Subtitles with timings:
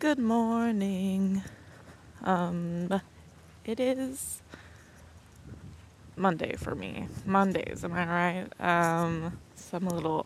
[0.00, 1.42] Good morning.
[2.24, 3.02] Um,
[3.66, 4.40] it is
[6.16, 7.06] Monday for me.
[7.26, 8.46] Mondays, am I right?
[8.58, 10.24] Um, so I'm a little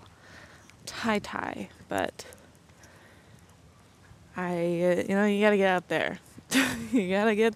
[0.87, 2.25] tie tie, but
[4.37, 6.21] I, uh, you know, you gotta get out there.
[6.93, 7.55] you gotta get,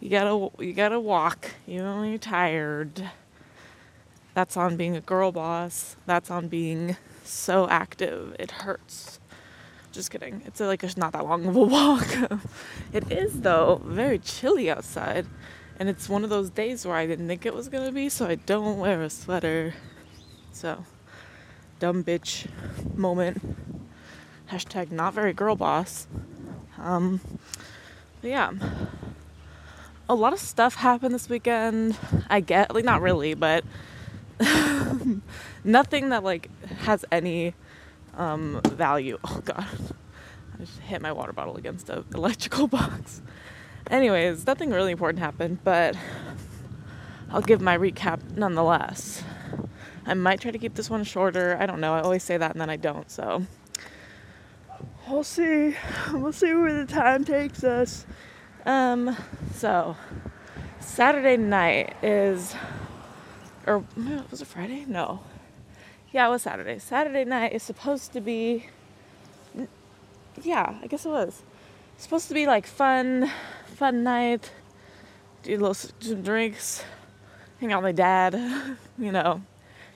[0.00, 3.10] you gotta, you gotta walk, even when you're tired.
[4.34, 5.94] That's on being a girl boss.
[6.04, 8.34] That's on being so active.
[8.40, 9.20] It hurts.
[9.94, 10.42] Just kidding.
[10.44, 12.04] It's like it's not that long of a walk.
[12.92, 15.24] it is though very chilly outside,
[15.78, 18.26] and it's one of those days where I didn't think it was gonna be, so
[18.26, 19.72] I don't wear a sweater.
[20.50, 20.84] So,
[21.78, 22.48] dumb bitch
[22.96, 23.40] moment.
[24.50, 26.08] Hashtag not very girl boss.
[26.76, 27.20] Um,
[28.20, 28.50] yeah,
[30.08, 31.96] a lot of stuff happened this weekend.
[32.28, 33.62] I get like not really, but
[35.64, 37.54] nothing that like has any
[38.16, 39.18] um, value.
[39.24, 39.66] Oh god,
[40.54, 43.22] I just hit my water bottle against an electrical box.
[43.90, 45.96] Anyways, nothing really important happened, but
[47.30, 49.22] I'll give my recap nonetheless.
[50.06, 51.56] I might try to keep this one shorter.
[51.58, 51.94] I don't know.
[51.94, 53.10] I always say that and then I don't.
[53.10, 53.46] So
[55.08, 55.74] we'll see.
[56.12, 58.06] We'll see where the time takes us.
[58.66, 59.16] Um,
[59.54, 59.96] so
[60.80, 62.54] Saturday night is,
[63.66, 63.84] or
[64.30, 64.84] was it Friday?
[64.86, 65.20] No,
[66.14, 66.78] yeah, it was Saturday.
[66.78, 68.68] Saturday night is supposed to be,
[70.42, 71.42] yeah, I guess it was.
[71.96, 73.32] It's supposed to be like fun,
[73.66, 74.52] fun night.
[75.42, 76.84] Do little some drinks,
[77.60, 78.34] hang out with my dad,
[78.98, 79.42] you know,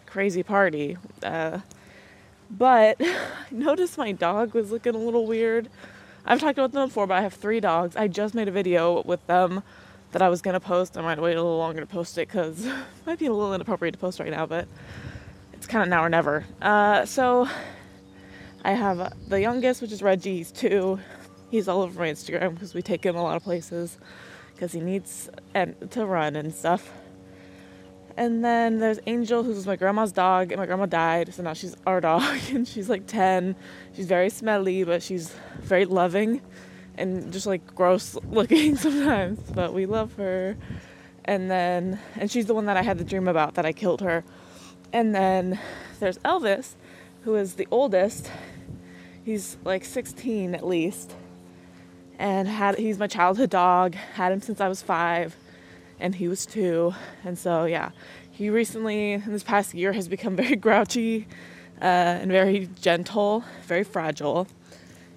[0.07, 0.97] crazy party.
[1.23, 1.61] Uh,
[2.51, 5.69] but I noticed my dog was looking a little weird.
[6.27, 7.95] I've talked about them before, but I have three dogs.
[7.95, 9.63] I just made a video with them
[10.11, 10.99] that I was gonna post.
[10.99, 12.75] I might wait a little longer to post it because it
[13.07, 14.67] might be a little inappropriate to post right now, but
[15.59, 16.45] it's kind of now or never.
[16.63, 17.49] Uh, so
[18.65, 20.37] I have the youngest, which is Reggie.
[20.37, 21.01] He's two.
[21.51, 23.99] He's all over my Instagram because we take him a lot of places
[24.55, 26.93] because he needs and to run and stuff.
[28.17, 31.77] And then there's Angel, who's my grandma's dog, and my grandma died, so now she's
[31.87, 33.57] our dog, and she's like 10.
[33.95, 36.41] She's very smelly, but she's very loving
[36.97, 40.57] and just like gross looking sometimes, but we love her.
[41.25, 44.03] And then, and she's the one that I had the dream about that I killed
[44.03, 44.25] her.
[44.93, 45.59] And then
[46.01, 46.75] there's Elvis,
[47.23, 48.31] who is the oldest.
[49.25, 51.15] He's like 16 at least.
[52.19, 53.95] And had he's my childhood dog.
[53.95, 55.37] Had him since I was 5
[56.01, 56.95] and he was 2.
[57.25, 57.91] And so yeah,
[58.31, 61.27] he recently in this past year has become very grouchy
[61.81, 64.47] uh, and very gentle, very fragile.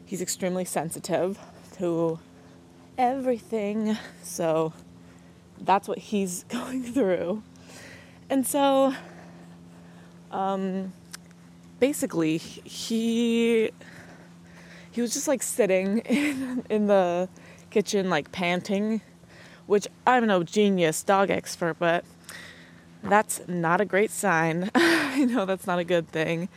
[0.06, 1.40] He's extremely sensitive
[1.78, 2.20] to
[2.98, 3.98] everything.
[4.22, 4.74] So
[5.60, 7.44] that's what he's going through.
[8.30, 8.94] And so
[10.32, 10.94] um,
[11.80, 13.72] basically he
[14.92, 17.30] he was just like sitting in, in the
[17.70, 19.02] kitchen like panting
[19.66, 22.04] which i'm no genius dog expert but
[23.04, 24.70] that's not a great sign.
[24.76, 26.50] I know that's not a good thing.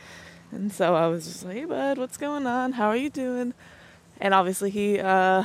[0.51, 2.73] And so i was just like hey bud what's going on?
[2.73, 3.53] How are you doing?
[4.21, 5.43] And obviously he uh,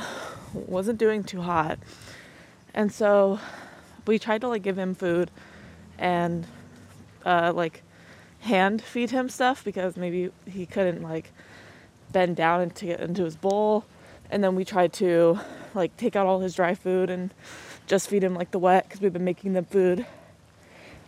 [0.54, 1.78] wasn't doing too hot.
[2.74, 3.40] And so
[4.06, 5.30] we tried to like give him food
[5.98, 6.46] and
[7.24, 7.82] uh, like
[8.40, 11.32] hand feed him stuff because maybe he couldn't like
[12.12, 13.84] bend down and to get into his bowl.
[14.30, 15.40] And then we tried to
[15.74, 17.32] like take out all his dry food and
[17.86, 20.06] just feed him like the wet because we've been making the food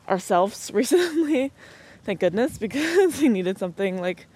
[0.09, 1.53] ourselves recently.
[2.05, 4.27] Thank goodness because he needed something like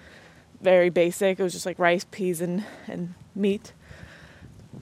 [0.61, 1.39] very basic.
[1.39, 3.73] It was just like rice, peas, and, and meat.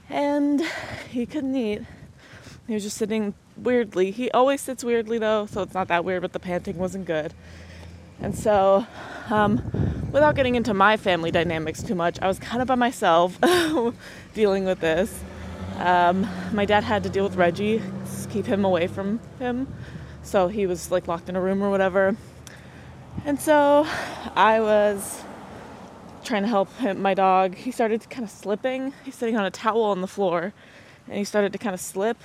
[0.09, 0.63] And
[1.11, 1.83] he couldn't eat.
[2.67, 4.11] He was just sitting weirdly.
[4.11, 7.35] He always sits weirdly though, so it's not that weird, but the panting wasn't good.
[8.21, 8.87] And so,
[9.31, 9.63] um,
[10.13, 13.39] without getting into my family dynamics too much, I was kind of by myself
[14.35, 15.23] dealing with this.
[15.79, 17.83] Um, my dad had to deal with Reggie,
[18.31, 19.67] keep him away from him.
[20.23, 22.17] So he was like locked in a room or whatever.
[23.25, 23.87] And so
[24.35, 25.23] I was
[26.25, 27.55] trying to help him, my dog.
[27.55, 28.93] He started kind of slipping.
[29.05, 30.53] He's sitting on a towel on the floor
[31.07, 32.17] and he started to kind of slip.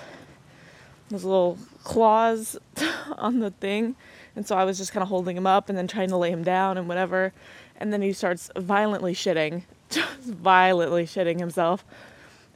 [1.10, 2.58] Those little claws
[3.18, 3.96] on the thing
[4.40, 6.32] and so I was just kind of holding him up and then trying to lay
[6.32, 7.34] him down and whatever.
[7.76, 11.84] And then he starts violently shitting, just violently shitting himself.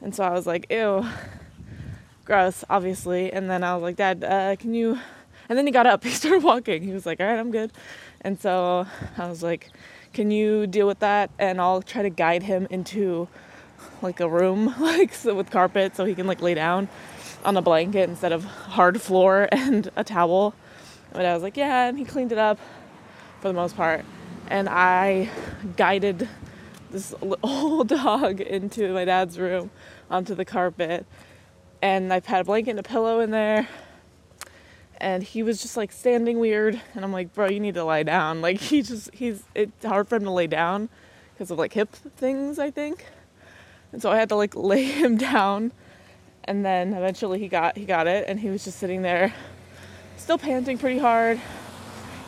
[0.00, 1.06] And so I was like, ew,
[2.24, 3.30] gross, obviously.
[3.30, 4.98] And then I was like, Dad, uh, can you?
[5.50, 6.82] And then he got up, he started walking.
[6.82, 7.70] He was like, all right, I'm good.
[8.22, 8.86] And so
[9.18, 9.70] I was like,
[10.14, 11.28] can you deal with that?
[11.38, 13.28] And I'll try to guide him into
[14.00, 16.88] like a room, like so with carpet, so he can like lay down
[17.44, 20.54] on a blanket instead of hard floor and a towel.
[21.14, 22.58] But I was like, yeah, and he cleaned it up
[23.40, 24.04] for the most part.
[24.48, 25.30] And I
[25.76, 26.28] guided
[26.90, 29.70] this old dog into my dad's room
[30.10, 31.06] onto the carpet.
[31.80, 33.68] And I've had a blanket and a pillow in there.
[34.98, 36.80] And he was just like standing weird.
[36.94, 38.40] And I'm like, bro, you need to lie down.
[38.42, 40.88] Like, he just, he's, it's hard for him to lay down
[41.32, 43.06] because of like hip things, I think.
[43.92, 45.70] And so I had to like lay him down.
[46.42, 48.24] And then eventually he got, he got it.
[48.26, 49.32] And he was just sitting there,
[50.16, 51.40] still panting pretty hard.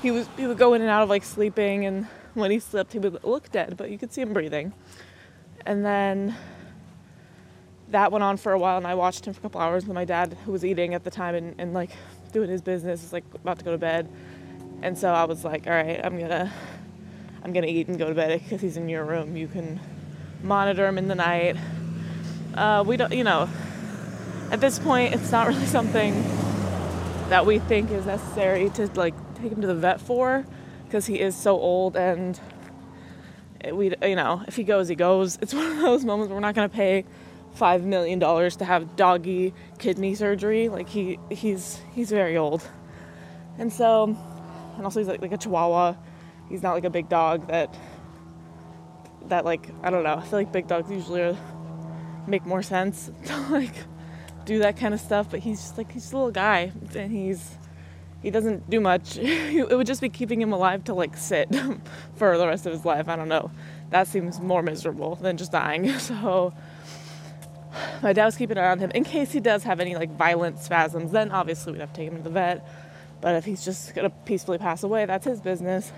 [0.03, 1.87] He was, he would go in and out of like sleeping.
[1.87, 4.73] And when he slept, he would look dead, but you could see him breathing.
[5.65, 6.35] And then
[7.89, 9.95] that went on for a while, and I watched him for a couple hours with
[9.95, 11.91] my dad, who was eating at the time and, and like
[12.33, 14.09] doing his business, was like about to go to bed.
[14.83, 16.53] And so I was like, all right, I'm gonna,
[17.43, 19.37] I'm gonna eat and go to bed because he's in your room.
[19.37, 19.81] You can
[20.43, 21.57] monitor him in the night.
[22.55, 23.49] Uh, we don't, you know,
[24.51, 26.15] at this point, it's not really something
[27.29, 30.45] that we think is necessary to like take him to the vet for
[30.85, 32.41] because he is so old and
[33.73, 35.39] we, you know, if he goes, he goes.
[35.41, 37.05] It's one of those moments where we're not gonna pay
[37.55, 40.69] five million dollars to have doggy kidney surgery.
[40.69, 42.67] Like he he's he's very old,
[43.59, 44.17] and so
[44.77, 45.95] and also he's like, like a Chihuahua.
[46.49, 47.75] He's not like a big dog that
[49.27, 50.15] that like I don't know.
[50.15, 51.37] I feel like big dogs usually are,
[52.27, 53.75] make more sense to like
[54.47, 55.31] do that kind of stuff.
[55.31, 57.57] But he's just like he's a little guy, and he's
[58.23, 59.19] he doesn't do much.
[59.21, 61.55] it would just be keeping him alive to like sit
[62.17, 63.09] for the rest of his life.
[63.09, 63.51] I don't know.
[63.91, 65.93] That seems more miserable than just dying.
[66.01, 66.55] So
[68.03, 70.11] my dad was keeping an eye on him in case he does have any like
[70.17, 71.13] violent spasms.
[71.13, 72.67] Then obviously we'd have to take him to the vet.
[73.21, 75.93] But if he's just gonna peacefully pass away, that's his business.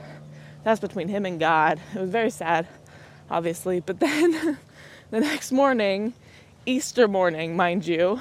[0.64, 1.80] That's between him and God.
[1.94, 2.66] It was very sad,
[3.30, 3.80] obviously.
[3.80, 4.58] But then
[5.10, 6.14] the next morning,
[6.66, 8.20] Easter morning, mind you,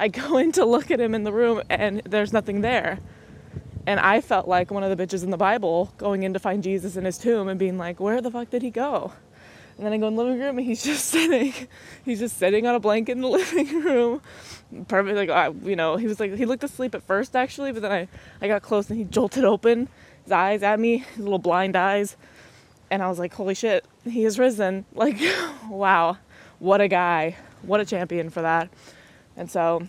[0.00, 2.98] I go in to look at him in the room and there's nothing there.
[3.86, 6.62] And I felt like one of the bitches in the Bible going in to find
[6.62, 9.12] Jesus in his tomb and being like, where the fuck did he go?
[9.76, 11.54] And then I go in the living room and he's just sitting,
[12.04, 14.20] he's just sitting on a blanket in the living room.
[14.88, 17.82] Perfect, like, I, you know, he was like, he looked asleep at first actually, but
[17.82, 18.08] then I,
[18.40, 19.88] I got close and he jolted open
[20.24, 22.16] his eyes at me, his little blind eyes.
[22.90, 24.84] And I was like, holy shit, he has risen.
[24.94, 25.18] Like,
[25.68, 26.18] wow,
[26.58, 27.36] what a guy.
[27.62, 28.68] What a champion for that.
[29.40, 29.88] And so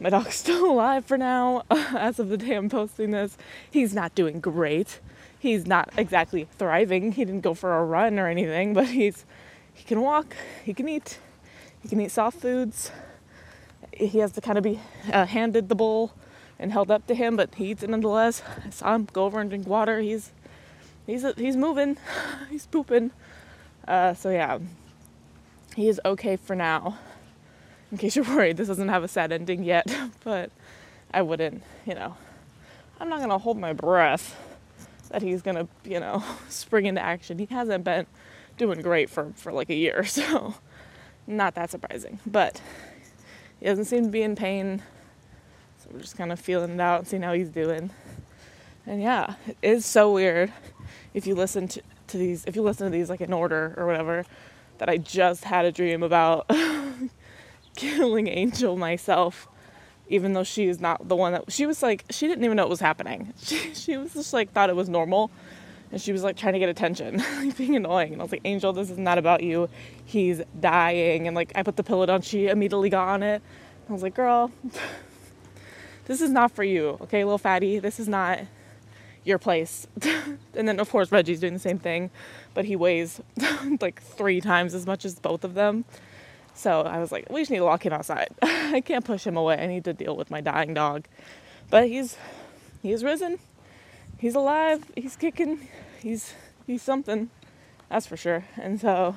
[0.00, 3.36] my dog's still alive for now, as of the day I'm posting this.
[3.70, 4.98] He's not doing great
[5.38, 7.12] he's not exactly thriving.
[7.12, 9.24] He didn't go for a run or anything, but he's
[9.72, 11.18] he can walk, he can eat,
[11.82, 12.90] he can eat soft foods.
[13.92, 14.80] He has to kind of be
[15.12, 16.12] uh, handed the bowl
[16.58, 18.42] and held up to him, but he eats it nonetheless.
[18.64, 20.00] I saw him go over and drink water.
[20.00, 20.32] He's
[21.06, 21.96] he's he's moving,
[22.50, 23.12] he's pooping.
[23.86, 24.58] Uh, so yeah,
[25.76, 26.98] he is okay for now.
[27.90, 29.86] In case you're worried, this doesn't have a sad ending yet,
[30.24, 30.50] but
[31.12, 32.16] I wouldn't, you know,
[33.00, 34.36] I'm not gonna hold my breath
[35.10, 37.38] that he's gonna, you know, spring into action.
[37.38, 38.06] He hasn't been
[38.58, 40.54] doing great for, for like a year, so
[41.26, 42.18] not that surprising.
[42.26, 42.60] But
[43.58, 44.82] he doesn't seem to be in pain.
[45.78, 47.90] So we're just kind of feeling it out and seeing how he's doing.
[48.86, 50.52] And yeah, it is so weird
[51.14, 53.86] if you listen to, to these if you listen to these like in order or
[53.86, 54.24] whatever,
[54.78, 56.46] that I just had a dream about
[57.78, 59.48] killing Angel myself
[60.10, 62.64] even though she is not the one that she was like she didn't even know
[62.64, 63.32] it was happening.
[63.42, 65.30] She, she was just like thought it was normal.
[65.90, 68.12] And she was like trying to get attention like being annoying.
[68.12, 69.68] And i was like angel this is not about you.
[70.04, 71.26] He's dying.
[71.26, 73.42] And like i put the pillow down she immediately got on it.
[73.88, 74.50] I was like girl
[76.06, 77.78] this is not for you okay little fatty?
[77.78, 78.40] This is not
[79.24, 79.86] your place.
[80.54, 82.10] And then of course reggie's doing the same thing
[82.54, 83.20] but he weighs
[83.80, 85.84] like three times as much as both of them
[86.58, 88.30] so I was like, we just need to walk him outside.
[88.42, 89.58] I can't push him away.
[89.58, 91.06] I need to deal with my dying dog.
[91.70, 92.16] But he's
[92.82, 93.38] he's risen.
[94.18, 94.84] He's alive.
[94.96, 95.68] He's kicking.
[96.02, 96.34] He's
[96.66, 97.30] he's something.
[97.88, 98.44] That's for sure.
[98.56, 99.14] And so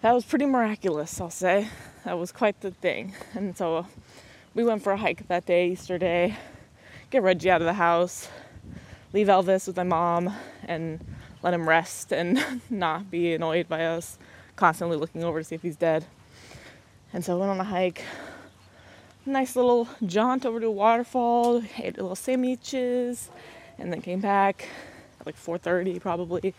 [0.00, 1.68] that was pretty miraculous, I'll say.
[2.06, 3.14] That was quite the thing.
[3.34, 3.86] And so
[4.54, 6.36] we went for a hike that day, Easter Day.
[7.10, 8.28] Get Reggie out of the house.
[9.12, 11.04] Leave Elvis with my mom and
[11.42, 14.18] let him rest and not be annoyed by us
[14.56, 16.04] constantly looking over to see if he's dead.
[17.12, 18.02] And so I went on a hike.
[19.24, 23.30] Nice little jaunt over to a waterfall, ate a little sandwiches,
[23.78, 24.68] and then came back
[25.20, 26.54] at like 4:30 probably.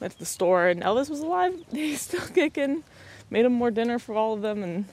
[0.00, 1.54] Went to the store and Elvis was alive.
[1.70, 2.84] He's still kicking.
[3.28, 4.86] Made him more dinner for all of them, and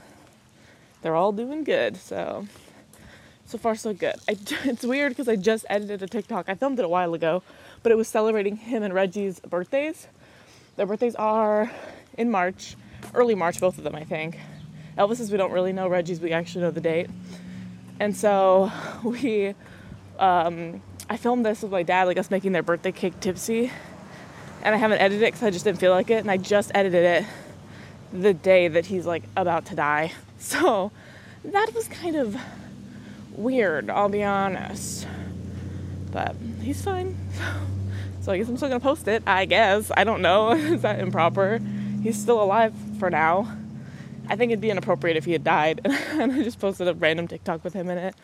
[1.01, 1.98] they're all doing good.
[1.98, 2.48] So
[3.46, 4.16] so far so good.
[4.27, 6.50] I, it's weird because I just edited a TikTok.
[6.50, 7.42] I filmed it a while ago,
[7.82, 10.08] but it was celebrating him and Reggie's birthdays.
[10.75, 11.72] Their birthdays are
[12.18, 12.76] in March,
[13.14, 14.38] early March, both of them, I think.
[14.98, 17.10] Elvis's we don't really know, Reggie's we actually know the date.
[18.00, 18.72] And so
[19.04, 19.54] we,
[20.20, 23.72] um, I filmed this with my dad, like us making their birthday cake tipsy.
[24.64, 26.72] and I haven't edited it because I just didn't feel like it, and I just
[26.74, 27.26] edited it
[28.12, 30.12] the day that he's like about to die.
[30.40, 30.92] So
[31.44, 32.38] that was kind of
[33.36, 35.08] weird, I'll be honest.
[36.12, 37.18] But he's fine.
[38.22, 39.90] So I guess I'm still gonna post it, I guess.
[39.96, 40.52] I don't know.
[40.52, 41.62] Is that improper?
[42.01, 43.58] He's still alive for now.
[44.30, 47.27] I think it'd be inappropriate if he had died and I just posted a random
[47.27, 48.16] TikTok with him in it.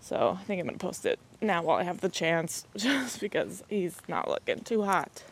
[0.00, 3.62] So I think I'm gonna post it now while I have the chance, just because
[3.68, 5.22] he's not looking too hot.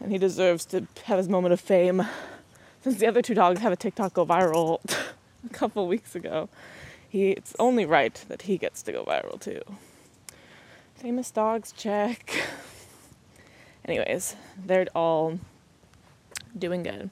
[0.00, 2.06] And he deserves to have his moment of fame.
[2.82, 4.80] Since the other two dogs have a TikTok go viral
[5.44, 6.48] a couple weeks ago,
[7.08, 9.60] he it's only right that he gets to go viral too.
[10.94, 12.44] Famous dogs check.
[13.84, 15.38] Anyways, they're all
[16.58, 17.10] doing good.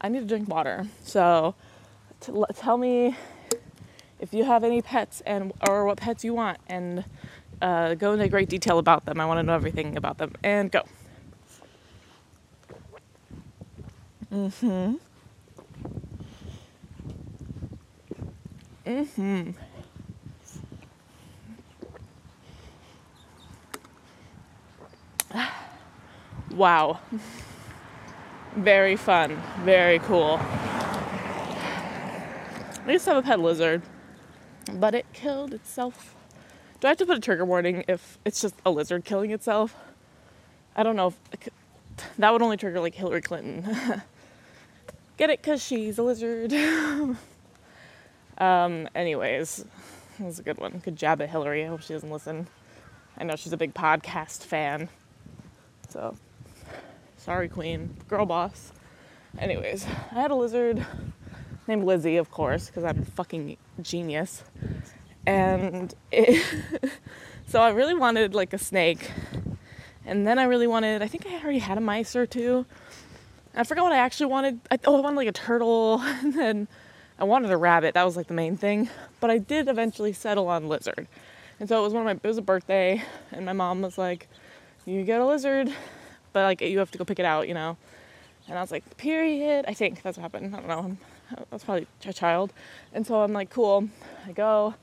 [0.00, 0.86] I need to drink water.
[1.02, 1.54] So
[2.20, 3.16] t- tell me
[4.20, 7.04] if you have any pets and or what pets you want and
[7.60, 9.20] uh, go into great detail about them.
[9.20, 10.32] I want to know everything about them.
[10.42, 10.82] And go.
[14.32, 14.94] Mm-hmm.
[18.86, 19.50] Mm-hmm.
[26.56, 27.00] wow.
[28.56, 29.40] Very fun.
[29.64, 30.40] Very cool.
[32.86, 33.82] I used to have a pet lizard,
[34.72, 36.14] but it killed itself.
[36.80, 39.76] Do I have to put a trigger warning if it's just a lizard killing itself?
[40.74, 41.12] I don't know.
[41.32, 41.48] If,
[42.18, 43.62] that would only trigger like Hillary Clinton.
[45.18, 45.42] Get it?
[45.42, 46.52] Because she's a lizard.
[48.38, 49.64] um, anyways,
[50.18, 50.78] that was a good one.
[50.84, 51.64] Good job at Hillary.
[51.64, 52.46] I hope she doesn't listen.
[53.18, 54.88] I know she's a big podcast fan.
[55.88, 56.16] So,
[57.26, 57.96] sorry, Queen.
[58.06, 58.72] Girl boss.
[59.36, 60.86] Anyways, I had a lizard
[61.66, 64.44] named Lizzie, of course, because I'm a fucking genius.
[65.26, 66.44] And it,
[67.48, 69.10] so I really wanted like a snake.
[70.04, 72.64] And then I really wanted, I think I already had a mice or two.
[73.56, 74.60] I forgot what I actually wanted.
[74.70, 76.00] I, oh, I wanted like a turtle.
[76.22, 76.68] And then
[77.18, 77.94] I wanted a rabbit.
[77.94, 78.88] That was like the main thing.
[79.18, 81.08] But I did eventually settle on lizard.
[81.58, 83.02] And so it was one of my, it was a birthday.
[83.32, 84.28] And my mom was like,
[84.84, 85.72] you get a lizard,
[86.36, 87.78] but like you have to go pick it out, you know?
[88.46, 89.64] And I was like, period.
[89.66, 90.54] I think that's what happened.
[90.54, 90.96] I don't know.
[91.34, 92.52] I was probably a child.
[92.92, 93.88] And so I'm like, cool.
[94.26, 94.74] I go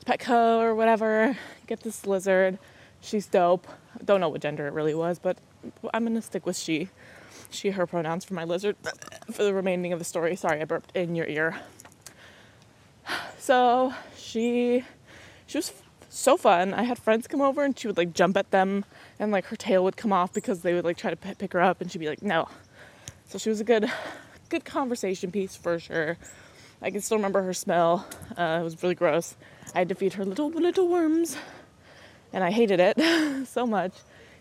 [0.00, 2.58] to Petco or whatever, get this lizard.
[3.02, 3.68] She's dope.
[4.02, 5.36] Don't know what gender it really was, but
[5.92, 6.88] I'm gonna stick with she.
[7.50, 8.76] She, her pronouns for my lizard
[9.30, 10.34] for the remaining of the story.
[10.34, 11.60] Sorry, I burped in your ear.
[13.38, 14.82] So she,
[15.46, 15.74] she was
[16.08, 16.72] so fun.
[16.72, 18.86] I had friends come over and she would like jump at them
[19.22, 21.62] and like her tail would come off because they would like try to pick her
[21.62, 22.48] up and she'd be like, no.
[23.28, 23.88] So she was a good,
[24.48, 26.18] good conversation piece for sure.
[26.82, 28.04] I can still remember her smell.
[28.36, 29.36] Uh, it was really gross.
[29.76, 31.36] I had to feed her little little worms,
[32.32, 33.92] and I hated it so much.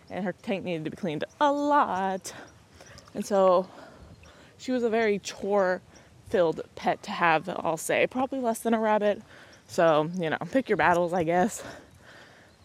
[0.10, 2.34] And her tank needed to be cleaned a lot.
[3.14, 3.70] And so
[4.58, 7.48] she was a very chore-filled pet to have.
[7.48, 9.22] I'll say probably less than a rabbit.
[9.68, 11.64] So you know, pick your battles, I guess.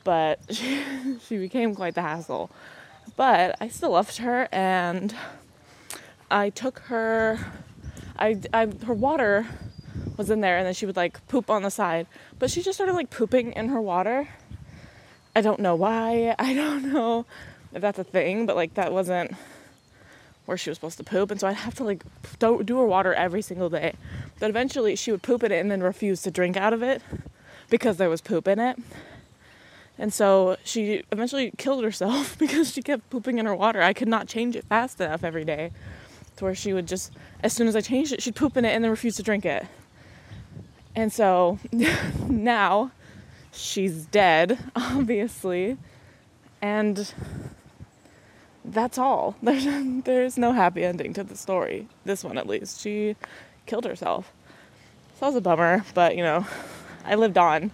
[0.06, 0.84] But she,
[1.26, 2.48] she became quite the hassle.
[3.16, 5.12] But I still loved her, and
[6.30, 7.40] I took her.
[8.16, 9.46] I, I her water
[10.16, 12.06] was in there and then she would like poop on the side.
[12.38, 14.28] But she just started like pooping in her water.
[15.34, 16.34] I don't know why.
[16.38, 17.26] I don't know
[17.74, 19.32] if that's a thing, but like that wasn't
[20.46, 21.30] where she was supposed to poop.
[21.30, 22.04] And so I'd have to like
[22.38, 23.94] do, do her water every single day.
[24.38, 27.02] But eventually she would poop in it and then refuse to drink out of it
[27.68, 28.78] because there was poop in it.
[29.98, 33.82] And so she eventually killed herself because she kept pooping in her water.
[33.82, 35.72] I could not change it fast enough every day
[36.36, 37.12] to where she would just,
[37.42, 39.44] as soon as I changed it, she'd poop in it and then refuse to drink
[39.44, 39.66] it.
[40.94, 41.58] And so
[42.28, 42.90] now
[43.52, 45.78] she's dead, obviously.
[46.60, 47.12] And
[48.64, 49.36] that's all.
[49.42, 49.64] There's,
[50.04, 51.88] there's no happy ending to the story.
[52.04, 52.80] This one, at least.
[52.80, 53.16] She
[53.66, 54.32] killed herself.
[55.14, 56.46] So that was a bummer, but you know,
[57.04, 57.70] I lived on.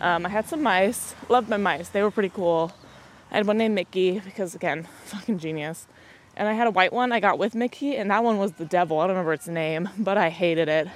[0.00, 1.14] Um, I had some mice.
[1.28, 1.88] Loved my mice.
[1.88, 2.72] They were pretty cool.
[3.30, 5.86] I had one named Mickey because, again, fucking genius.
[6.36, 8.66] And I had a white one I got with Mickey, and that one was the
[8.66, 8.98] devil.
[8.98, 10.88] I don't remember its name, but I hated it.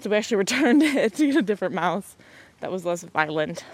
[0.00, 2.16] So we actually returned it to get a different mouse
[2.60, 3.64] that was less violent.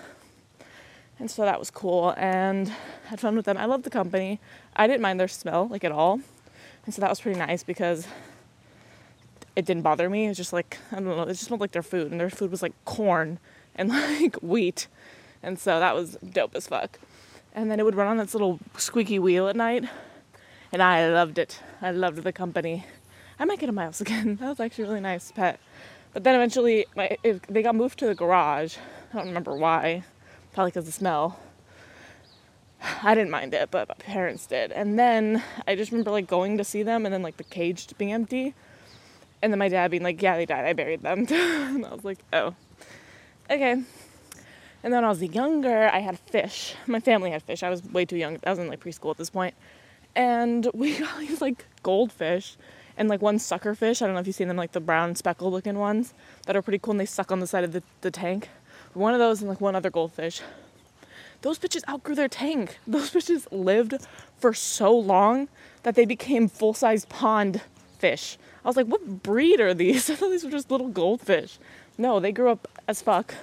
[1.19, 2.73] And so that was cool and
[3.07, 3.57] had fun with them.
[3.57, 4.41] I loved the company.
[4.75, 6.21] I didn't mind their smell like at all.
[6.87, 8.07] And so that was pretty nice because
[9.55, 10.25] it didn't bother me.
[10.25, 12.11] It was just like, I don't know, it just smelled like their food.
[12.11, 13.39] And their food was like corn
[13.81, 13.89] and
[14.21, 14.87] like wheat.
[15.43, 16.99] And so that was dope as fuck.
[17.55, 19.85] And then it would run on its little squeaky wheel at night.
[20.71, 21.61] And I loved it.
[21.83, 22.85] I loved the company.
[23.39, 24.37] I might get a mouse again.
[24.37, 25.59] That was actually a really nice pet.
[26.13, 28.77] But then eventually, my, it, they got moved to the garage.
[29.13, 30.05] I don't remember why.
[30.53, 31.39] Probably because of the smell.
[33.03, 34.73] I didn't mind it, but my parents did.
[34.73, 37.89] And then I just remember like going to see them and then like the cage
[37.97, 38.55] being empty.
[39.43, 40.67] And then my dad being like, Yeah, they died.
[40.67, 41.27] I buried them.
[41.31, 42.55] and I was like, Oh,
[43.51, 43.73] okay.
[43.73, 46.75] And then when I was younger, I had fish.
[46.87, 47.63] My family had fish.
[47.63, 48.39] I was way too young.
[48.45, 49.55] I was in like preschool at this point.
[50.17, 52.57] And we got these like goldfish
[52.97, 54.01] and like one sucker fish.
[54.01, 56.15] I don't know if you've seen them, like the brown speckled looking ones
[56.47, 58.49] that are pretty cool and they suck on the side of the, the tank.
[58.95, 60.41] One of those and like one other goldfish
[61.43, 62.79] those bitches outgrew their tank.
[62.87, 63.95] Those bitches lived
[64.39, 65.49] for so long
[65.83, 67.63] that they became full size pond
[67.99, 68.39] fish.
[68.65, 70.11] I was like, what breed are these?
[70.11, 71.59] I thought these were just little goldfish.
[72.01, 73.35] No, they grew up as fuck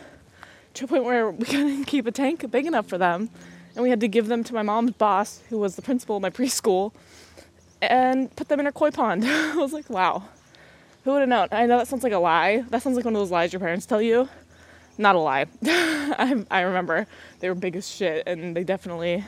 [0.74, 3.30] to a point where we couldn't keep a tank big enough for them.
[3.76, 6.24] And we had to give them to my mom's boss, who was the principal of
[6.24, 6.92] my preschool,
[7.84, 9.24] and put them in her koi pond.
[9.28, 10.24] I was like, wow.
[11.04, 11.50] Who would have known?
[11.52, 12.64] I know that sounds like a lie.
[12.72, 14.28] That sounds like one of those lies your parents tell you
[14.98, 15.46] not a lie.
[15.64, 17.06] I, I remember
[17.40, 19.24] they were big as shit, and they definitely.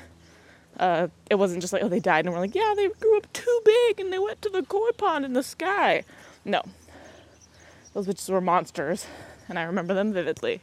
[0.79, 3.33] Uh, it wasn't just like oh they died and we're like yeah they grew up
[3.33, 6.03] too big and they went to the koi pond in the sky.
[6.45, 6.61] No,
[8.01, 9.07] those bitches were monsters,
[9.47, 10.61] and I remember them vividly.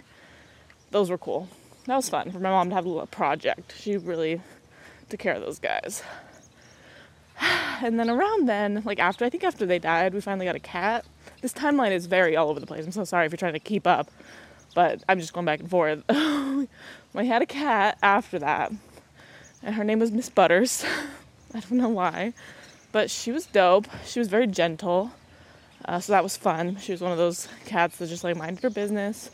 [0.91, 1.49] Those were cool.
[1.87, 3.75] That was fun for my mom to have a little project.
[3.79, 4.41] She really
[5.09, 6.03] took care of those guys.
[7.83, 10.61] And then around then, like after I think after they died, we finally got a
[10.61, 11.05] cat.
[11.43, 12.87] This timeline is very all over the place.
[12.87, 14.11] I'm so sorry if you're trying to keep up
[14.77, 16.05] but I'm just going back and forth.
[16.11, 18.71] I had a cat after that,
[19.63, 20.85] and her name was Miss Butters.
[21.55, 22.35] I don't know why,
[22.93, 23.87] but she was dope.
[24.05, 25.13] She was very gentle,
[25.85, 26.77] uh, so that was fun.
[26.81, 29.31] She was one of those cats that just like minded her business,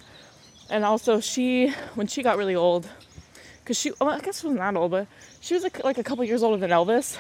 [0.71, 2.89] and also she, when she got really old,
[3.63, 5.07] because she, well, I guess she wasn't that old, but
[5.41, 7.17] she was like, like a couple years older than Elvis,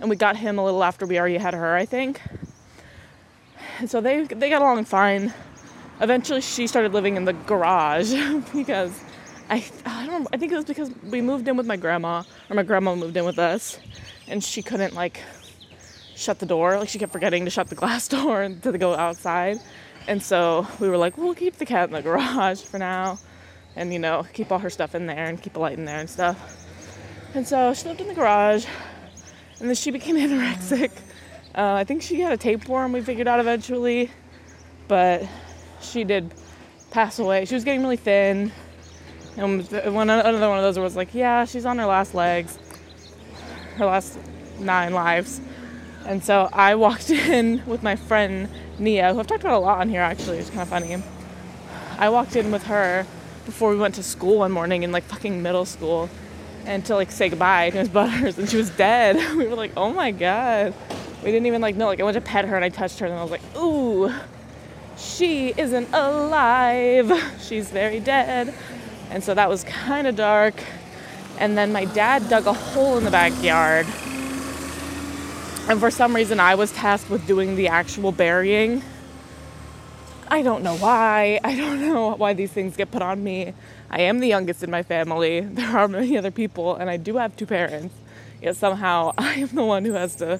[0.00, 2.20] and we got him a little after we already had her, I think.
[3.80, 5.32] And so they they got along fine
[6.00, 8.12] eventually she started living in the garage
[8.54, 9.00] because
[9.50, 12.56] I I don't I think it was because we moved in with my grandma or
[12.56, 13.78] my grandma moved in with us
[14.28, 15.20] and she couldn't like
[16.16, 18.94] shut the door like she kept forgetting to shut the glass door and to go
[18.94, 19.58] outside
[20.06, 23.18] and so we were like we'll keep the cat in the garage for now
[23.76, 26.00] and you know keep all her stuff in there and keep a light in there
[26.00, 26.66] and stuff
[27.34, 28.64] and so she lived in the garage
[29.60, 30.90] and then she became anorexic
[31.56, 34.10] uh, I think she had a tapeworm we figured out eventually
[34.88, 35.26] but
[35.80, 36.32] she did
[36.94, 37.44] pass away.
[37.44, 38.52] She was getting really thin.
[39.36, 42.56] And one another one of those was like, yeah, she's on her last legs,
[43.76, 44.16] her last
[44.60, 45.40] nine lives.
[46.06, 49.80] And so I walked in with my friend Nia, who I've talked about a lot
[49.80, 50.38] on here actually.
[50.38, 51.02] It's kind of funny.
[51.98, 53.06] I walked in with her
[53.46, 56.08] before we went to school one morning in like fucking middle school
[56.66, 59.16] and to like say goodbye to Miss Butters and she was dead.
[59.36, 60.74] We were like, oh my god.
[61.22, 61.86] We didn't even like know.
[61.86, 64.12] Like I went to pet her and I touched her and I was like, ooh,
[64.96, 67.12] she isn't alive.
[67.40, 68.54] She's very dead.
[69.10, 70.54] And so that was kind of dark.
[71.38, 73.86] And then my dad dug a hole in the backyard.
[75.66, 78.82] And for some reason, I was tasked with doing the actual burying.
[80.28, 81.40] I don't know why.
[81.42, 83.54] I don't know why these things get put on me.
[83.90, 85.40] I am the youngest in my family.
[85.52, 87.94] There are many other people, and I do have two parents.
[88.42, 90.38] Yet somehow I am the one who has to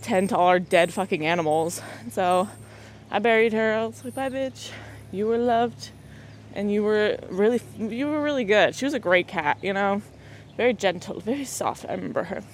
[0.00, 1.82] tend to all our dead fucking animals.
[2.12, 2.48] So
[3.10, 3.74] I buried her.
[3.74, 4.70] I was like, bye, bitch.
[5.10, 5.90] You were loved,
[6.54, 8.76] and you were really, you were really good.
[8.76, 10.02] She was a great cat, you know,
[10.56, 11.84] very gentle, very soft.
[11.88, 12.44] I remember her.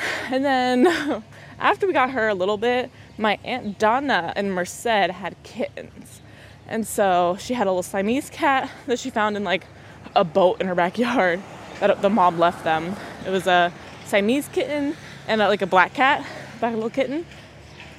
[0.30, 1.22] And then
[1.58, 6.20] after we got her a little bit, my aunt Donna and Merced had kittens,
[6.68, 9.66] and so she had a little Siamese cat that she found in like
[10.14, 11.42] a boat in her backyard
[11.80, 12.94] that the mom left them.
[13.26, 13.72] It was a
[14.06, 16.24] Siamese kitten and a, like a black cat,
[16.60, 17.26] black little kitten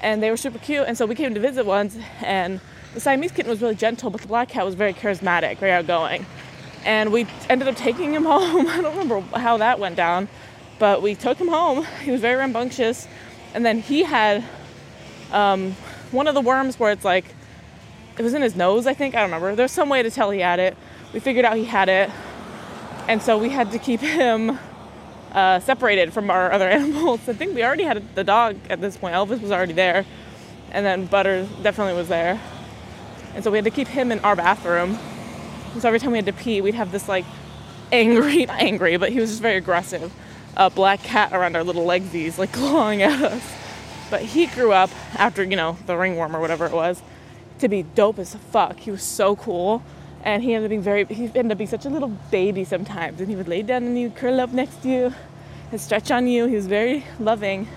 [0.01, 0.85] and they were super cute.
[0.87, 2.59] And so we came to visit once, and
[2.93, 6.25] the Siamese kitten was really gentle, but the black cat was very charismatic, very outgoing.
[6.83, 8.67] And we ended up taking him home.
[8.67, 10.27] I don't remember how that went down,
[10.81, 11.85] but we took him home.
[12.01, 13.07] He was very rambunctious,
[13.53, 14.43] and then he had
[15.31, 15.73] um,
[16.09, 17.25] one of the worms where it's like
[18.17, 18.87] it was in his nose.
[18.87, 19.55] I think I don't remember.
[19.55, 20.75] There's some way to tell he had it.
[21.13, 22.09] We figured out he had it,
[23.07, 24.57] and so we had to keep him
[25.31, 27.19] uh, separated from our other animals.
[27.29, 29.13] I think we already had the dog at this point.
[29.13, 30.03] Elvis was already there,
[30.71, 32.41] and then Butter definitely was there.
[33.35, 34.97] And so we had to keep him in our bathroom.
[35.73, 37.25] And so every time we had to pee, we'd have this like
[37.91, 40.11] angry, not angry, but he was just very aggressive,
[40.57, 43.43] uh, black cat around our little legsies, like clawing at us.
[44.09, 47.01] But he grew up after, you know, the ringworm or whatever it was,
[47.59, 48.79] to be dope as fuck.
[48.79, 49.83] He was so cool.
[50.23, 53.19] And he ended up being very he ended up being such a little baby sometimes.
[53.19, 55.13] And he would lay down and he would curl up next to you
[55.71, 56.45] and stretch on you.
[56.45, 57.67] He was very loving.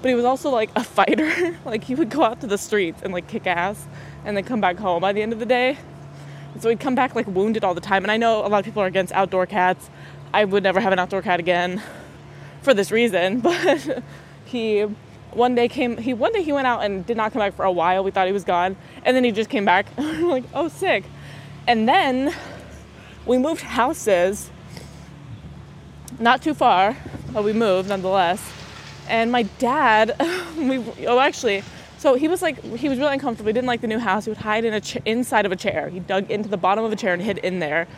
[0.00, 1.58] But he was also like a fighter.
[1.64, 3.86] Like he would go out to the streets and like kick ass
[4.24, 5.76] and then come back home by the end of the day.
[6.60, 8.04] So he'd come back like wounded all the time.
[8.04, 9.90] And i know a lot of people are against outdoor cats.
[10.32, 11.82] I would never have an outdoor cat again
[12.64, 13.40] for this reason.
[13.44, 14.02] But
[14.44, 14.86] he
[15.32, 17.64] one day came he one day he went out and did not come back for
[17.64, 18.02] a while.
[18.04, 18.76] We thought he was gone.
[19.04, 19.86] And then he just came back.
[19.98, 21.04] We're like, oh sick.
[21.66, 22.34] And then
[23.26, 24.50] we moved houses
[26.18, 26.96] not too far,
[27.32, 28.42] but we moved nonetheless.
[29.08, 30.16] And my dad,
[30.56, 31.62] we oh actually,
[31.98, 33.48] so he was like he was really uncomfortable.
[33.48, 34.24] He didn't like the new house.
[34.24, 35.88] He would hide in a ch- inside of a chair.
[35.88, 37.88] He dug into the bottom of a chair and hid in there.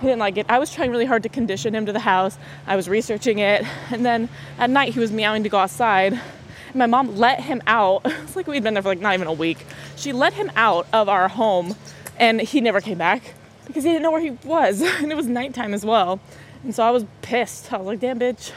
[0.00, 0.46] He didn't like it.
[0.48, 2.36] I was trying really hard to condition him to the house.
[2.66, 4.28] I was researching it, and then
[4.58, 6.12] at night he was meowing to go outside.
[6.12, 8.02] And my mom let him out.
[8.24, 9.64] It's like we'd been there for like not even a week.
[9.96, 11.76] She let him out of our home,
[12.18, 13.22] and he never came back
[13.66, 16.20] because he didn't know where he was, and it was nighttime as well.
[16.64, 17.72] And so I was pissed.
[17.72, 18.52] I was like, damn, bitch,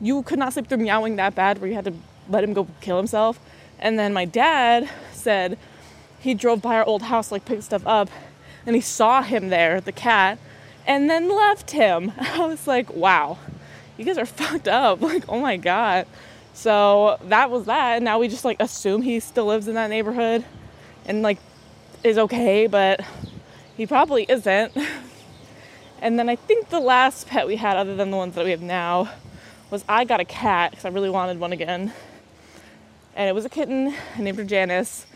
[0.00, 1.94] you could not sleep through meowing that bad where you had to
[2.28, 3.38] let him go kill himself.
[3.78, 5.58] And then my dad said
[6.20, 8.08] he drove by our old house, like picked stuff up,
[8.66, 10.38] and he saw him there, the cat,
[10.86, 12.12] and then left him.
[12.18, 13.38] I was like, wow,
[13.96, 15.00] you guys are fucked up.
[15.02, 16.06] Like, oh my God.
[16.52, 17.96] So that was that.
[17.96, 20.44] And now we just like assume he still lives in that neighborhood
[21.04, 21.38] and like
[22.02, 23.00] is okay, but
[23.76, 24.72] he probably isn't.
[26.00, 28.50] And then I think the last pet we had, other than the ones that we
[28.50, 29.10] have now,
[29.70, 31.92] was I got a cat because I really wanted one again.
[33.16, 33.94] And it was a kitten.
[34.18, 35.06] Named Janice.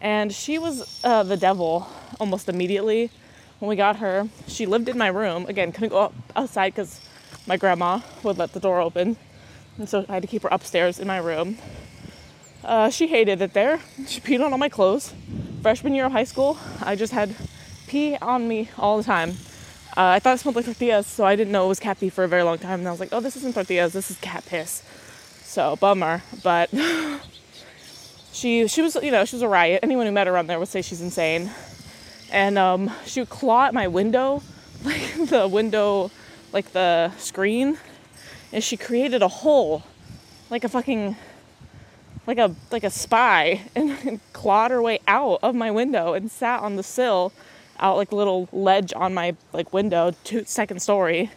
[0.00, 1.88] And she was uh, the devil
[2.20, 3.10] almost immediately
[3.58, 4.28] when we got her.
[4.46, 5.46] She lived in my room.
[5.46, 7.00] Again, couldn't go outside because
[7.46, 9.16] my grandma would let the door open.
[9.78, 11.58] And so I had to keep her upstairs in my room.
[12.64, 13.80] Uh, she hated it there.
[14.06, 15.14] She peed on all my clothes.
[15.62, 17.34] Freshman year of high school, I just had
[17.86, 19.30] pee on me all the time.
[19.96, 22.10] Uh, I thought it smelled like tortillas, so I didn't know it was cat pee
[22.10, 22.80] for a very long time.
[22.80, 24.82] And I was like, oh, this isn't tortillas, this is cat piss.
[25.42, 26.70] So bummer, but
[28.32, 29.80] she she was you know she was a riot.
[29.82, 31.50] Anyone who met her around there would say she's insane.
[32.30, 34.42] And um, she would claw at my window,
[34.84, 36.10] like the window,
[36.52, 37.78] like the screen,
[38.52, 39.84] and she created a hole,
[40.50, 41.16] like a fucking,
[42.26, 46.30] like a like a spy, and, and clawed her way out of my window and
[46.30, 47.32] sat on the sill
[47.78, 51.30] out like little ledge on my like window, two, second story.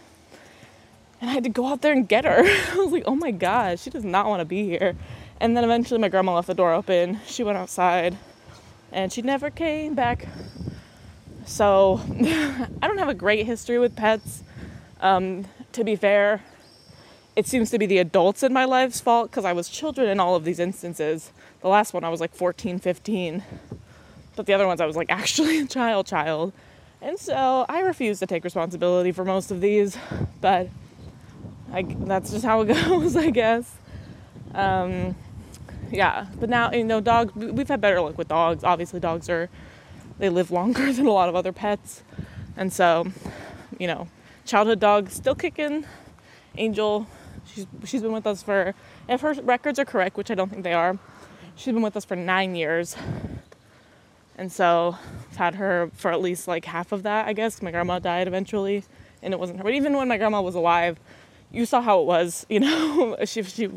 [1.21, 2.43] And I had to go out there and get her.
[2.71, 4.95] I was like, oh my god, she does not want to be here.
[5.39, 7.19] And then eventually my grandma left the door open.
[7.25, 8.17] She went outside
[8.91, 10.27] and she never came back.
[11.49, 14.43] So I don't have a great history with pets.
[15.01, 16.43] Um, to be fair,
[17.35, 20.19] it seems to be the adults in my life's fault because I was children in
[20.19, 21.31] all of these instances.
[21.61, 23.43] The last one I was like 14, 15.
[24.35, 26.53] But the other ones I was like actually a child child.
[27.01, 29.97] And so I refuse to take responsibility for most of these,
[30.41, 30.69] but
[31.73, 33.73] I, that's just how it goes, I guess.
[34.53, 35.15] Um,
[35.91, 38.63] yeah, but now, you know, dogs, we've had better luck with dogs.
[38.63, 39.49] Obviously, dogs are,
[40.19, 42.03] they live longer than a lot of other pets.
[42.55, 43.07] And so,
[43.77, 44.07] you know,
[44.45, 45.85] childhood dog still kicking.
[46.57, 47.07] Angel,
[47.45, 48.75] she's, she's been with us for,
[49.07, 50.97] if her records are correct, which I don't think they are,
[51.55, 52.95] she's been with us for nine years.
[54.37, 54.97] And so
[55.31, 57.61] I've had her for at least like half of that, I guess.
[57.61, 58.83] My grandma died eventually
[59.21, 59.63] and it wasn't her.
[59.63, 60.99] But even when my grandma was alive,
[61.51, 63.17] you saw how it was, you know.
[63.25, 63.69] she, she,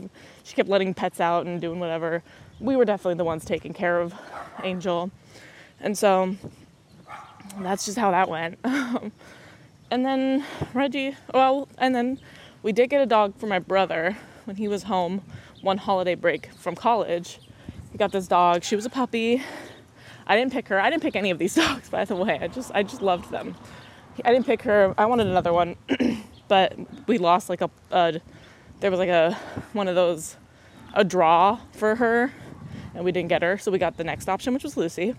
[0.44, 2.22] she kept letting pets out and doing whatever.
[2.60, 4.14] We were definitely the ones taking care of
[4.62, 5.10] Angel.
[5.82, 6.36] And so
[7.60, 8.58] that's just how that went.
[8.64, 9.12] and
[10.06, 12.18] then Reggie, well, and then
[12.62, 15.22] we did get a dog for my brother when he was home
[15.60, 17.38] one holiday break from college.
[17.90, 18.64] He got this dog.
[18.64, 19.42] She was a puppy.
[20.26, 20.80] I didn't pick her.
[20.80, 22.38] I didn't pick any of these dogs, by the way.
[22.40, 23.54] I just I just loved them.
[24.24, 24.94] I didn't pick her.
[24.98, 25.76] I wanted another one,
[26.48, 28.20] but we lost like a, a
[28.80, 29.38] there was like a
[29.72, 30.36] one of those
[30.94, 32.32] a draw for her,
[32.94, 33.58] and we didn't get her.
[33.58, 35.14] So we got the next option, which was Lucy,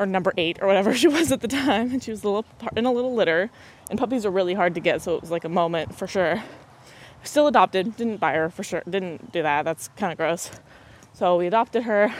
[0.00, 2.44] or number eight or whatever she was at the time, and she was a little
[2.76, 3.50] in a little litter.
[3.88, 6.42] And puppies are really hard to get, so it was like a moment for sure.
[7.22, 7.96] Still adopted.
[7.96, 8.82] Didn't buy her for sure.
[8.88, 9.64] Didn't do that.
[9.64, 10.50] That's kind of gross.
[11.12, 12.12] So we adopted her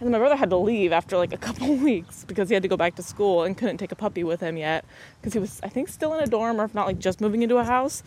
[0.00, 2.62] and then my brother had to leave after like a couple weeks because he had
[2.62, 4.84] to go back to school and couldn't take a puppy with him yet
[5.20, 7.42] because he was, I think, still in a dorm or if not, like just moving
[7.42, 8.02] into a house.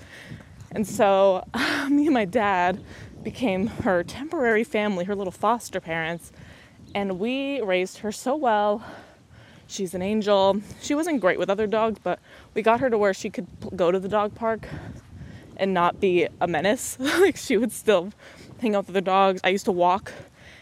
[0.71, 1.45] And so
[1.89, 2.83] me and my dad
[3.21, 6.31] became her temporary family, her little foster parents.
[6.95, 8.83] And we raised her so well.
[9.67, 10.61] She's an angel.
[10.81, 12.19] She wasn't great with other dogs, but
[12.53, 14.67] we got her to where she could go to the dog park
[15.57, 16.97] and not be a menace.
[16.99, 18.11] like she would still
[18.59, 19.41] hang out with the dogs.
[19.43, 20.13] I used to walk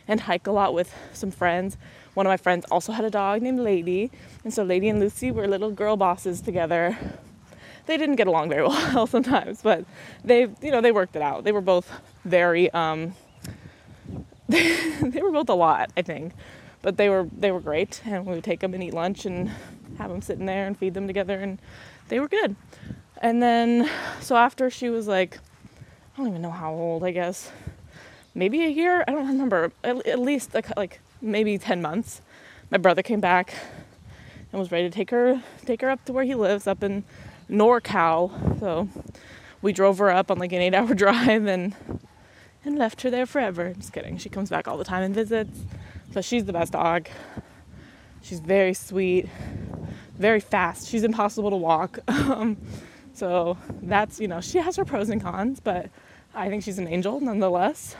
[0.07, 1.77] and hike a lot with some friends.
[2.13, 4.11] One of my friends also had a dog named Lady,
[4.43, 6.97] and so Lady and Lucy were little girl bosses together.
[7.85, 9.85] They didn't get along very well sometimes, but
[10.23, 11.43] they, you know, they worked it out.
[11.43, 11.89] They were both
[12.25, 13.15] very, um,
[15.01, 16.33] they were both a lot, I think,
[16.81, 19.51] but they were they were great, and we would take them and eat lunch and
[19.97, 21.59] have them sitting there and feed them together, and
[22.09, 22.55] they were good.
[23.21, 25.37] And then, so after she was like,
[26.13, 27.51] I don't even know how old, I guess,
[28.33, 32.21] maybe a year, I don't remember, at, at least like, like maybe 10 months,
[32.71, 33.53] my brother came back
[34.51, 37.03] and was ready to take her, take her up to where he lives up in
[37.49, 38.59] NorCal.
[38.59, 38.89] So
[39.61, 41.75] we drove her up on like an eight hour drive and,
[42.63, 43.67] and left her there forever.
[43.67, 44.17] I'm just kidding.
[44.17, 45.59] She comes back all the time and visits.
[46.13, 47.07] So she's the best dog.
[48.21, 49.27] She's very sweet,
[50.17, 50.87] very fast.
[50.87, 51.99] She's impossible to walk.
[52.09, 52.57] Um,
[53.13, 55.89] so that's, you know, she has her pros and cons, but
[56.33, 57.95] I think she's an angel nonetheless.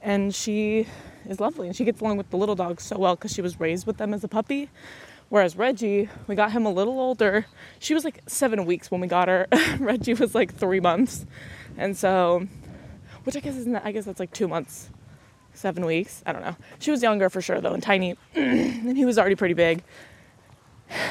[0.00, 0.86] And she
[1.28, 3.60] is lovely and she gets along with the little dogs so well because she was
[3.60, 4.70] raised with them as a puppy.
[5.28, 7.46] Whereas Reggie, we got him a little older.
[7.78, 9.46] She was like seven weeks when we got her.
[9.78, 11.24] Reggie was like three months.
[11.78, 12.46] And so,
[13.24, 14.90] which I guess isn't I guess that's like two months,
[15.54, 16.22] seven weeks.
[16.26, 16.56] I don't know.
[16.78, 18.16] She was younger for sure though and tiny.
[18.34, 19.82] and he was already pretty big.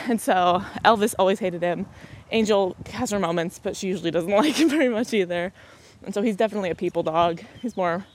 [0.08, 1.86] And so Elvis always hated him.
[2.32, 5.54] Angel has her moments, but she usually doesn't like him very much either.
[6.04, 7.42] And so he's definitely a people dog.
[7.62, 8.06] He's more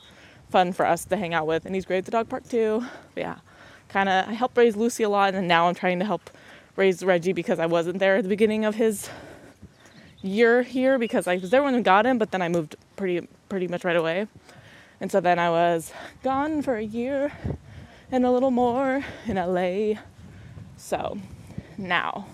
[0.51, 2.85] fun for us to hang out with, and he's great at the dog park too.
[3.15, 3.39] But yeah,
[3.89, 6.31] kind of I helped raise Lucy a lot, and now I'm trying to help
[6.77, 9.09] raise Reggie because I wasn't there at the beginning of his
[10.23, 13.29] year here because I was there when we got him, but then I moved pretty
[13.49, 14.27] pretty much right away,
[15.01, 17.33] and so then I was gone for a year
[18.11, 20.01] and a little more in LA.
[20.77, 21.19] So
[21.79, 22.27] now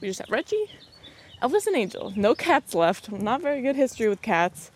[0.00, 0.70] we just have Reggie,
[1.42, 2.12] Elvis, and Angel.
[2.16, 3.10] No cats left.
[3.10, 4.70] Not very good history with cats.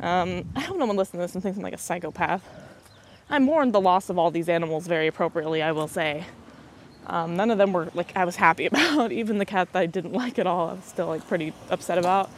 [0.00, 2.42] Um, I hope no one listens to this and thinks I'm like a psychopath.
[3.30, 6.24] I mourned the loss of all these animals very appropriately, I will say.
[7.06, 9.12] Um, none of them were like I was happy about.
[9.12, 11.98] Even the cat that I didn't like at all, I was still like pretty upset
[11.98, 12.30] about.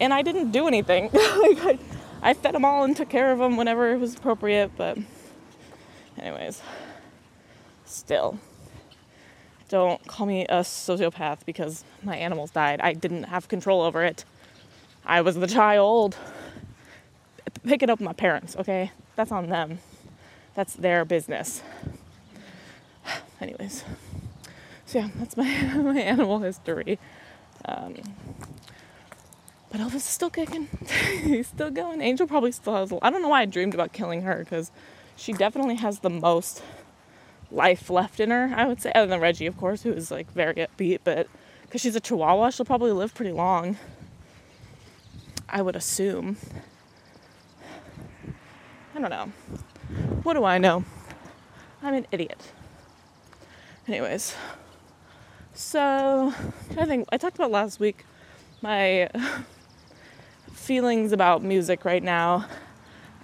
[0.00, 1.04] And I didn't do anything.
[1.12, 1.78] like I,
[2.22, 4.72] I fed them all and took care of them whenever it was appropriate.
[4.76, 4.98] But,
[6.18, 6.62] anyways,
[7.84, 8.38] still,
[9.68, 12.80] don't call me a sociopath because my animals died.
[12.80, 14.24] I didn't have control over it.
[15.04, 16.16] I was the child.
[17.64, 18.92] Pick it up my parents, okay?
[19.16, 19.78] That's on them.
[20.54, 21.62] That's their business.
[23.40, 23.84] Anyways,
[24.86, 25.44] so yeah, that's my
[25.76, 26.98] my animal history.
[27.64, 27.94] Um,
[29.70, 30.68] but Elvis is still kicking.
[31.22, 32.00] He's still going.
[32.00, 32.92] Angel probably still has.
[33.02, 34.70] I don't know why I dreamed about killing her because
[35.16, 36.62] she definitely has the most
[37.50, 40.30] life left in her, I would say, other than Reggie, of course, who is like
[40.32, 41.28] very upbeat, but
[41.62, 43.76] because she's a chihuahua, she'll probably live pretty long.
[45.48, 46.36] I would assume.
[48.94, 49.32] I don't know.
[50.22, 50.84] What do I know?
[51.82, 52.52] I'm an idiot.
[53.86, 54.34] Anyways,
[55.54, 56.34] so
[56.76, 58.04] I think I talked about last week
[58.60, 59.08] my
[60.68, 62.44] feelings about music right now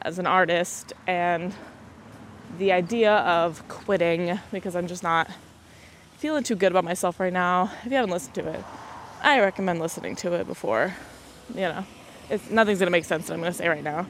[0.00, 1.52] as an artist and
[2.56, 5.28] the idea of quitting because I'm just not
[6.16, 7.70] feeling too good about myself right now.
[7.84, 8.64] If you haven't listened to it,
[9.22, 10.94] I recommend listening to it before,
[11.50, 11.84] you know,
[12.30, 14.06] it's, nothing's gonna make sense that I'm gonna say right now.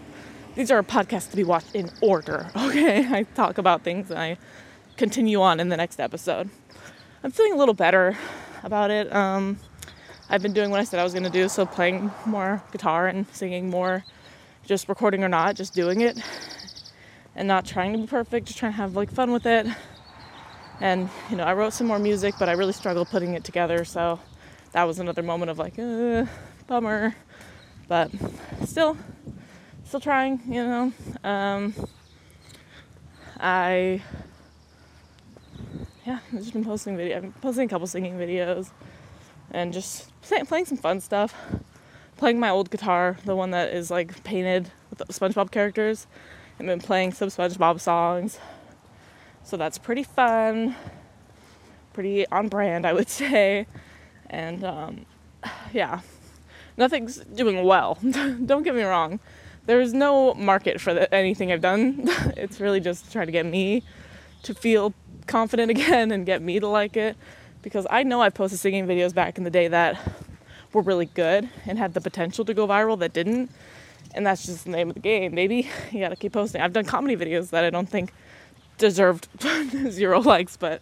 [0.54, 3.04] These are podcasts to be watched in order, okay?
[3.12, 4.36] I talk about things and I
[4.96, 6.50] continue on in the next episode.
[7.24, 8.16] I'm feeling a little better
[8.62, 9.12] about it.
[9.12, 9.58] Um,
[10.28, 13.26] I've been doing what I said I was gonna do, so playing more guitar and
[13.32, 14.04] singing more,
[14.64, 16.18] just recording or not, just doing it
[17.36, 19.66] and not trying to be perfect, just trying to have like fun with it.
[20.80, 23.84] And you know, I wrote some more music, but I really struggled putting it together,
[23.84, 24.18] so
[24.72, 26.26] that was another moment of like, uh,
[26.66, 27.14] bummer.
[27.86, 28.10] But
[28.64, 28.96] still,
[29.84, 30.92] still trying, you know.
[31.22, 31.74] Um,
[33.38, 34.02] I
[36.06, 37.16] yeah, I've just been posting video.
[37.16, 38.70] I've been posting a couple singing videos,
[39.50, 41.34] and just playing some fun stuff.
[42.16, 46.06] Playing my old guitar, the one that is like painted with SpongeBob characters.
[46.58, 48.38] I've been playing some SpongeBob songs.
[49.42, 50.74] So that's pretty fun,
[51.92, 53.66] pretty on brand, I would say.
[54.30, 55.06] And um,
[55.72, 56.00] yeah,
[56.76, 57.98] nothing's doing well.
[58.10, 59.20] Don't get me wrong.
[59.66, 62.02] There's no market for the, anything I've done.
[62.36, 63.82] it's really just trying to get me
[64.42, 64.94] to feel
[65.26, 67.16] confident again and get me to like it.
[67.64, 69.98] Because I know I've posted singing videos back in the day that
[70.72, 73.50] were really good and had the potential to go viral that didn't
[74.14, 75.68] and that's just the name of the game, baby.
[75.90, 76.60] You gotta keep posting.
[76.60, 78.12] I've done comedy videos that I don't think
[78.78, 79.28] deserved
[79.90, 80.80] zero likes, but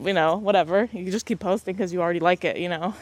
[0.00, 0.88] you know, whatever.
[0.92, 2.94] You just keep posting because you already like it, you know.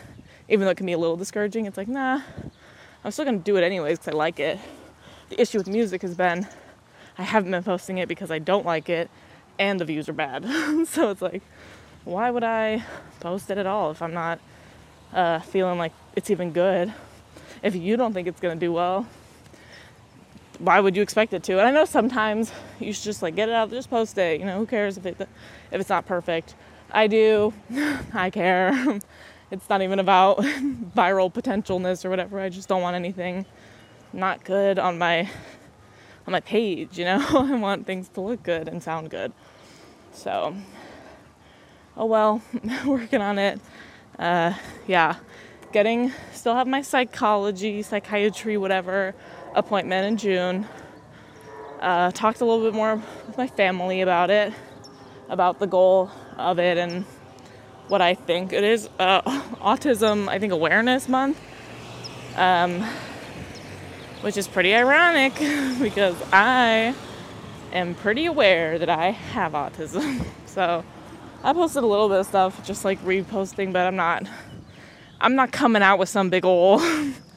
[0.48, 2.20] Even though it can be a little discouraging, it's like, nah,
[3.04, 4.58] I'm still gonna do it anyways because I like it.
[5.28, 6.46] The issue with music has been
[7.18, 9.10] I haven't been posting it because I don't like it
[9.58, 10.44] and the views are bad.
[10.86, 11.42] so it's like,
[12.04, 12.84] why would I
[13.20, 14.40] post it at all if I'm not
[15.12, 16.92] uh, feeling like it's even good?
[17.62, 19.06] If you don't think it's gonna do well,
[20.58, 21.52] why would you expect it to?
[21.58, 24.40] And I know sometimes you should just like get it out, just post it.
[24.40, 26.54] You know, who cares if it if it's not perfect?
[26.90, 27.52] I do.
[28.12, 29.00] I care.
[29.52, 30.38] It's not even about
[30.96, 32.40] viral potentialness or whatever.
[32.40, 33.44] I just don't want anything
[34.14, 35.28] not good on my
[36.26, 37.22] on my page, you know?
[37.30, 39.30] I want things to look good and sound good.
[40.14, 40.56] So,
[41.96, 42.42] oh well,
[42.86, 43.60] working on it.
[44.18, 44.54] Uh,
[44.86, 45.16] yeah,
[45.72, 49.14] getting, still have my psychology, psychiatry, whatever
[49.54, 50.66] appointment in June.
[51.80, 54.52] Uh, talked a little bit more with my family about it,
[55.28, 57.04] about the goal of it and
[57.88, 58.88] what I think it is.
[58.98, 59.22] Uh,
[59.60, 61.40] Autism, I think, Awareness Month.
[62.36, 62.84] Um,
[64.22, 65.34] which is pretty ironic
[65.80, 66.94] because I
[67.72, 70.24] am pretty aware that I have autism.
[70.46, 70.84] So
[71.44, 74.26] I posted a little bit of stuff, just like reposting, but I'm not
[75.20, 76.82] I'm not coming out with some big old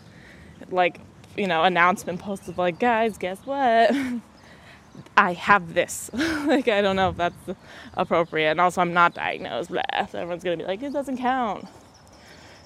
[0.69, 0.99] like,
[1.37, 3.91] you know, announcement post of like, guys, guess what?
[5.17, 6.09] I have this.
[6.13, 7.57] like I don't know if that's
[7.95, 8.51] appropriate.
[8.51, 9.69] And also I'm not diagnosed.
[9.69, 9.81] Blah.
[10.09, 11.67] So everyone's gonna be like, it doesn't count.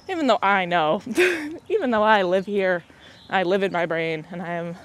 [0.10, 1.02] Even though I know,
[1.70, 2.84] even though I live here
[3.32, 4.76] I live in my brain and I am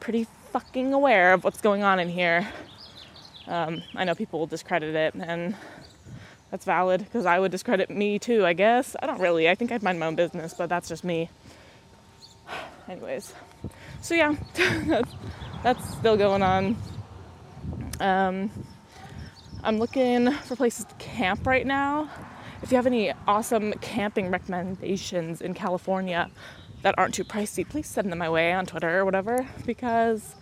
[0.00, 2.48] pretty fucking aware of what's going on in here.
[3.46, 5.54] Um, I know people will discredit it, and
[6.50, 8.96] that's valid because I would discredit me too, I guess.
[9.02, 9.48] I don't really.
[9.48, 11.30] I think I'd mind my own business, but that's just me.
[12.88, 13.34] Anyways,
[14.00, 14.34] so yeah,
[15.62, 16.76] that's, still going on.
[18.00, 18.50] Um,
[19.62, 22.08] I'm looking for places to camp right now.
[22.62, 26.30] If you have any awesome camping recommendations in California,
[26.82, 30.34] that aren't too pricey, please send them my way on Twitter or whatever because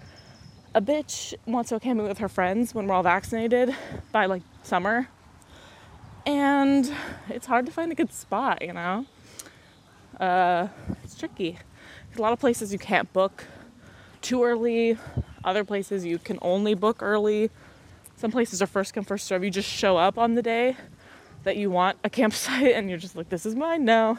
[0.75, 3.75] a bitch wants to camping with her friends when we're all vaccinated
[4.13, 5.09] by like summer.
[6.27, 6.93] And
[7.29, 9.07] it's hard to find a good spot, you know?
[10.19, 10.67] Uh,
[11.05, 11.57] it's tricky.
[12.17, 13.45] a lot of places you can't book
[14.23, 14.99] too early,
[15.45, 17.49] other places you can only book early.
[18.17, 19.45] Some places are first come, first serve.
[19.45, 20.77] You just show up on the day
[21.45, 24.19] that you want a campsite and you're just like, this is mine now.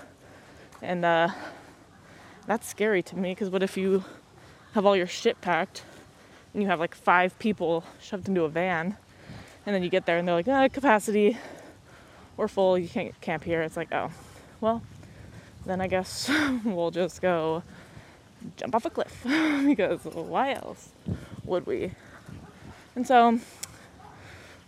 [0.82, 1.28] And uh,
[2.46, 4.06] that's scary to me because what if you
[4.74, 5.84] have all your shit packed
[6.54, 8.96] and you have like five people shoved into a van
[9.66, 11.38] and then you get there and they're like, ah, capacity,
[12.38, 13.62] we're full, you can't camp here.
[13.62, 14.12] It's like, oh,
[14.62, 14.82] well,
[15.66, 16.32] then I guess
[16.64, 17.64] we'll just go
[18.56, 19.20] jump off a cliff
[19.66, 20.90] because why else
[21.44, 21.92] would we?
[22.96, 23.40] And so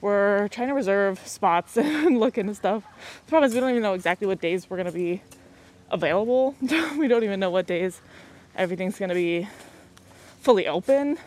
[0.02, 2.84] we're trying to reserve spots and look into stuff.
[3.26, 5.22] The problem is we don't even know exactly what days we're gonna be
[5.92, 6.56] available.
[6.98, 8.02] we don't even know what days
[8.56, 9.48] everything's going to be
[10.42, 11.18] fully open.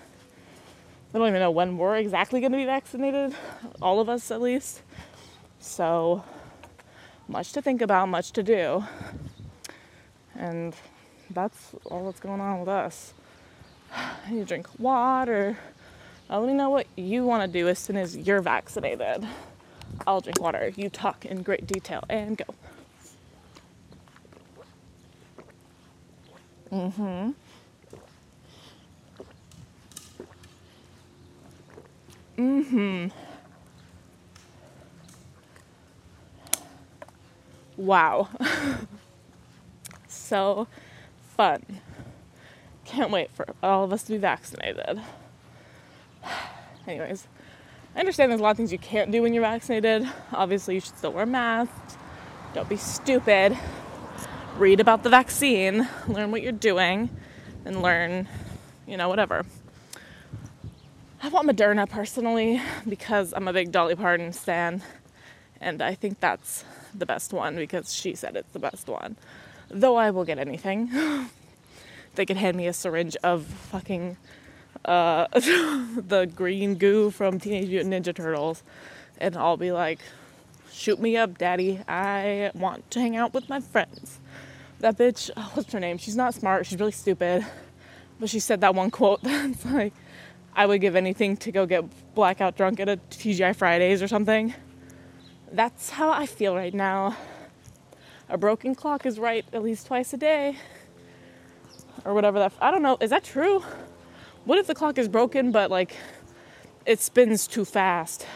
[1.15, 3.35] I don't even know when we're exactly going to be vaccinated,
[3.81, 4.83] all of us at least.
[5.63, 6.25] So,
[7.29, 8.85] much to think about, much to do.
[10.37, 10.75] And
[11.31, 13.15] that's all that's going on with us.
[14.31, 15.57] You drink water.
[16.29, 19.27] Let me know what you want to do as soon as you're vaccinated.
[20.05, 20.73] I'll drink water.
[20.75, 22.45] You talk in great detail and go.
[26.73, 27.31] Mm-hmm.
[32.39, 33.32] Mm-hmm.
[37.77, 38.29] Wow.
[40.09, 40.67] so
[41.37, 41.63] fun.
[42.85, 45.01] Can't wait for all of us to be vaccinated.
[46.87, 47.27] Anyways,
[47.95, 50.09] I understand there's a lot of things you can't do when you're vaccinated.
[50.33, 51.97] Obviously, you should still wear masks.
[52.55, 53.57] Don't be stupid
[54.57, 57.09] read about the vaccine, learn what you're doing,
[57.65, 58.29] and learn,
[58.87, 59.45] you know, whatever.
[61.23, 64.83] I want Moderna personally because I'm a big Dolly Parton stan,
[65.61, 69.17] and I think that's the best one because she said it's the best one.
[69.69, 70.91] Though I will get anything.
[72.15, 74.17] they could hand me a syringe of fucking
[74.85, 78.63] uh, the green goo from Teenage Mutant Ninja Turtles,
[79.19, 80.01] and I'll be like,
[80.73, 81.81] shoot me up, daddy.
[81.89, 84.21] I want to hang out with my friends
[84.83, 85.97] that bitch, oh, what's her name?
[85.97, 86.67] She's not smart.
[86.67, 87.47] She's really stupid.
[88.21, 89.95] But she said that one quote that's like,
[90.55, 94.55] I would give anything to go get blackout drunk at a TGI Fridays or something.
[95.53, 97.15] That's how I feel right now.
[98.31, 100.57] A broken clock is right at least twice a day.
[102.07, 102.97] Or whatever that, I don't know.
[103.03, 103.63] Is that true?
[104.47, 105.95] What if the clock is broken but like
[106.87, 108.27] it spins too fast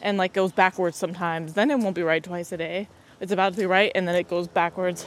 [0.00, 1.54] and like goes backwards sometimes?
[1.54, 2.86] Then it won't be right twice a day.
[3.18, 5.04] It's about to be right and then it goes backwards.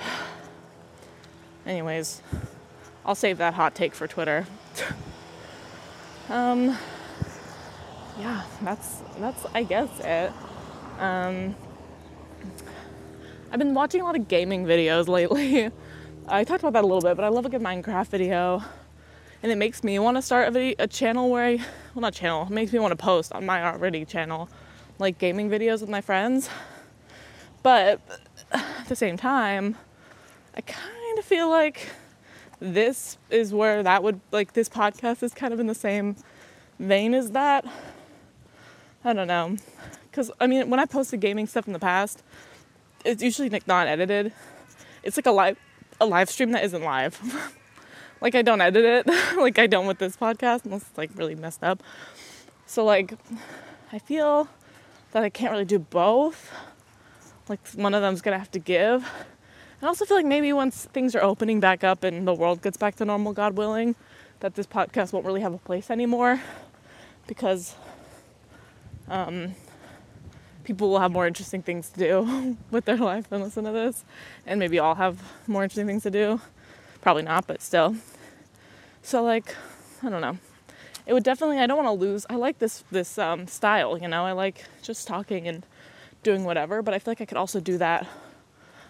[1.66, 2.22] Anyways,
[3.04, 4.46] I'll save that hot take for Twitter.
[6.28, 6.78] um,
[8.18, 10.32] yeah, that's that's I guess it.
[11.00, 11.54] Um,
[13.52, 15.70] I've been watching a lot of gaming videos lately.
[16.28, 18.62] I talked about that a little bit, but I love a good Minecraft video,
[19.42, 21.56] and it makes me want to start a, video, a channel where I,
[21.94, 24.48] well, not channel, it makes me want to post on my already channel,
[24.98, 26.48] like gaming videos with my friends.
[27.62, 28.00] But
[28.52, 29.76] at the same time,
[30.56, 31.90] I kind of feel like
[32.58, 36.16] this is where that would like this podcast is kind of in the same
[36.78, 37.64] vein as that.
[39.06, 39.56] I don't know.
[40.10, 42.24] Cuz I mean, when I posted gaming stuff in the past,
[43.04, 44.32] it's usually like not edited.
[45.04, 45.56] It's like a live
[46.00, 47.14] a live stream that isn't live.
[48.20, 51.36] like I don't edit it like I don't with this podcast unless it's like really
[51.36, 51.84] messed up.
[52.66, 53.14] So like
[53.92, 54.48] I feel
[55.12, 56.50] that I can't really do both.
[57.48, 59.08] Like one of them's gonna have to give.
[59.82, 62.76] I also feel like maybe once things are opening back up and the world gets
[62.76, 63.94] back to normal, God willing,
[64.40, 66.40] that this podcast won't really have a place anymore
[67.28, 67.76] because
[69.08, 69.54] um,
[70.64, 74.04] people will have more interesting things to do with their life than listen to this.
[74.46, 76.40] And maybe I'll have more interesting things to do.
[77.00, 77.96] Probably not, but still.
[79.02, 79.54] So, like,
[80.02, 80.38] I don't know.
[81.06, 82.26] It would definitely, I don't want to lose.
[82.28, 85.64] I like this, this um, style, you know, I like just talking and
[86.24, 88.06] doing whatever, but I feel like I could also do that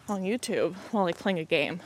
[0.08, 1.80] on YouTube while like playing a game.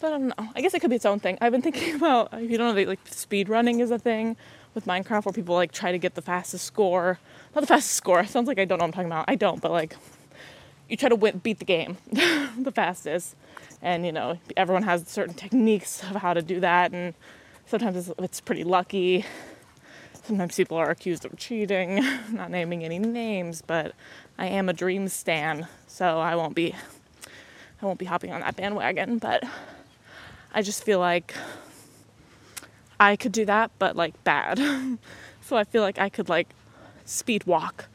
[0.00, 0.50] But I don't know.
[0.54, 1.38] I guess it could be its own thing.
[1.40, 4.36] I've been thinking about if you don't know like speed running is a thing
[4.76, 7.18] with Minecraft where people like try to get the fastest score.
[7.54, 8.24] Not the fastest score.
[8.24, 9.24] Sounds like I don't know what I'm talking about.
[9.26, 9.96] I don't, but like
[10.88, 13.34] you try to win, beat the game the fastest.
[13.82, 17.14] And you know, everyone has certain techniques of how to do that and
[17.66, 19.24] sometimes it's, it's pretty lucky.
[20.22, 23.94] Sometimes people are accused of cheating, not naming any names, but
[24.38, 26.74] I am a dream stan, so I won't be
[27.80, 29.42] I won't be hopping on that bandwagon, but
[30.52, 31.34] I just feel like
[32.98, 34.58] I could do that, but like bad.
[35.42, 36.48] so I feel like I could like
[37.04, 37.86] speed walk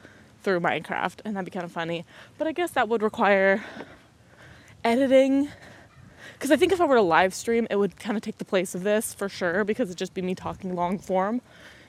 [0.44, 2.06] through Minecraft, and that'd be kind of funny.
[2.38, 3.64] But I guess that would require
[4.84, 5.50] editing.
[6.34, 8.46] Because I think if I were to live stream, it would kind of take the
[8.46, 11.42] place of this for sure, because it'd just be me talking long form,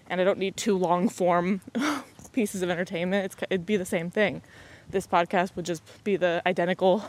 [0.09, 1.63] and I don't need two long form
[2.33, 3.27] pieces of entertainment.
[3.27, 4.43] It's, it'd be the same thing.
[4.91, 7.05] This podcast would just be the identical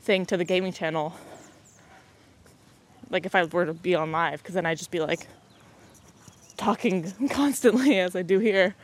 [0.00, 1.14] thing to the gaming channel.
[3.10, 5.26] Like if I were to be on live, because then I'd just be like
[6.56, 8.74] talking constantly as I do here.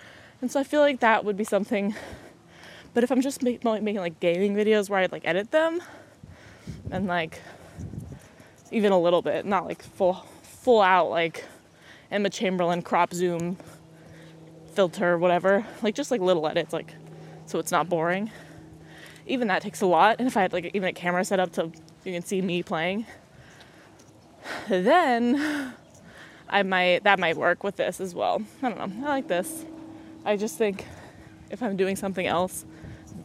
[0.42, 1.94] And so I feel like that would be something.
[2.92, 5.82] But if I'm just make, making like gaming videos where I'd like edit them
[6.90, 7.40] and like
[8.70, 11.44] even a little bit, not like full full out like
[12.10, 13.56] Emma Chamberlain crop zoom
[14.72, 16.94] filter whatever, like just like little edits like
[17.46, 18.30] so it's not boring
[19.26, 20.16] even that takes a lot.
[20.18, 21.72] And if I had like even a camera set up to
[22.04, 23.06] you can see me playing,
[24.68, 25.74] then
[26.48, 28.42] I might that might work with this as well.
[28.62, 29.06] I don't know.
[29.06, 29.64] I like this.
[30.24, 30.86] I just think
[31.50, 32.64] if I'm doing something else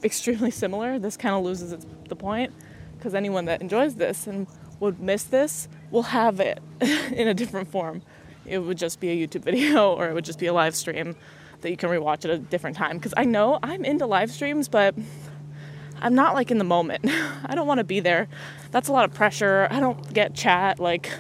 [0.04, 2.54] extremely similar, this kind of loses its, the point
[2.98, 4.48] because anyone that enjoys this and
[4.80, 8.02] would miss this will have it in a different form.
[8.46, 11.16] It would just be a YouTube video or it would just be a live stream
[11.62, 14.68] that you can rewatch at a different time because I know I'm into live streams,
[14.68, 14.96] but
[16.02, 17.06] I'm not like in the moment.
[17.46, 18.28] I don't want to be there.
[18.72, 19.68] That's a lot of pressure.
[19.70, 21.12] I don't get chat like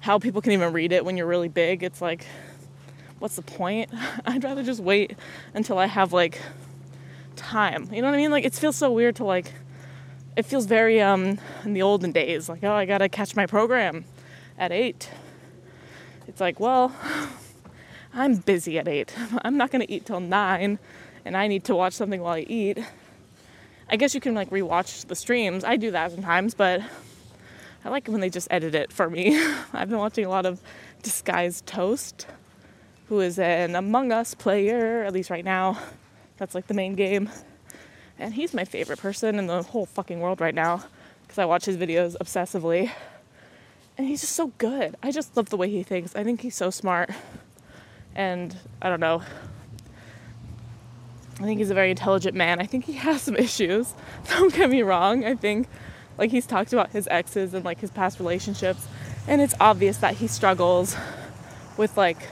[0.00, 1.82] how people can even read it when you're really big.
[1.82, 2.26] It's like
[3.18, 3.90] what's the point?
[4.26, 5.16] I'd rather just wait
[5.54, 6.40] until I have like
[7.36, 7.88] time.
[7.92, 8.30] You know what I mean?
[8.30, 9.52] Like it feels so weird to like
[10.36, 13.46] it feels very um in the olden days like oh I got to catch my
[13.46, 14.04] program
[14.58, 15.08] at 8.
[16.28, 16.94] It's like, well,
[18.14, 19.14] I'm busy at 8.
[19.42, 20.78] I'm not to eat till 9
[21.24, 22.78] and I need to watch something while I eat.
[23.88, 25.64] I guess you can like rewatch the streams.
[25.64, 26.82] I do that sometimes, but
[27.84, 29.38] I like it when they just edit it for me.
[29.72, 30.60] I've been watching a lot of
[31.02, 32.26] Disguised Toast,
[33.08, 35.78] who is an Among Us player, at least right now.
[36.36, 37.30] That's like the main game.
[38.18, 40.84] And he's my favorite person in the whole fucking world right now
[41.22, 42.90] because I watch his videos obsessively.
[43.96, 44.96] And he's just so good.
[45.02, 46.14] I just love the way he thinks.
[46.14, 47.10] I think he's so smart.
[48.14, 49.22] And I don't know,
[51.40, 52.60] I think he's a very intelligent man.
[52.60, 53.94] I think he has some issues.
[54.28, 55.24] Don't get me wrong.
[55.24, 55.68] I think
[56.20, 58.86] like he's talked about his exes and like his past relationships
[59.26, 60.96] and it's obvious that he struggles
[61.76, 62.28] with like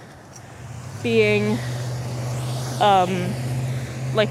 [1.03, 1.59] being
[2.81, 3.33] um
[4.15, 4.31] like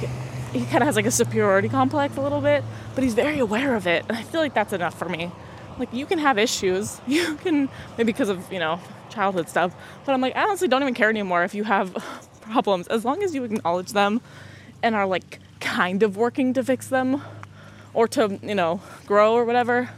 [0.53, 2.63] he kind of has like a superiority complex a little bit,
[2.95, 4.05] but he's very aware of it.
[4.07, 5.31] And I feel like that's enough for me.
[5.77, 6.99] Like you can have issues.
[7.07, 8.79] You can maybe because of, you know,
[9.09, 11.93] childhood stuff, but I'm like I honestly don't even care anymore if you have
[12.41, 14.21] problems as long as you acknowledge them
[14.81, 17.21] and are like kind of working to fix them
[17.97, 19.89] or to, you know, grow or whatever,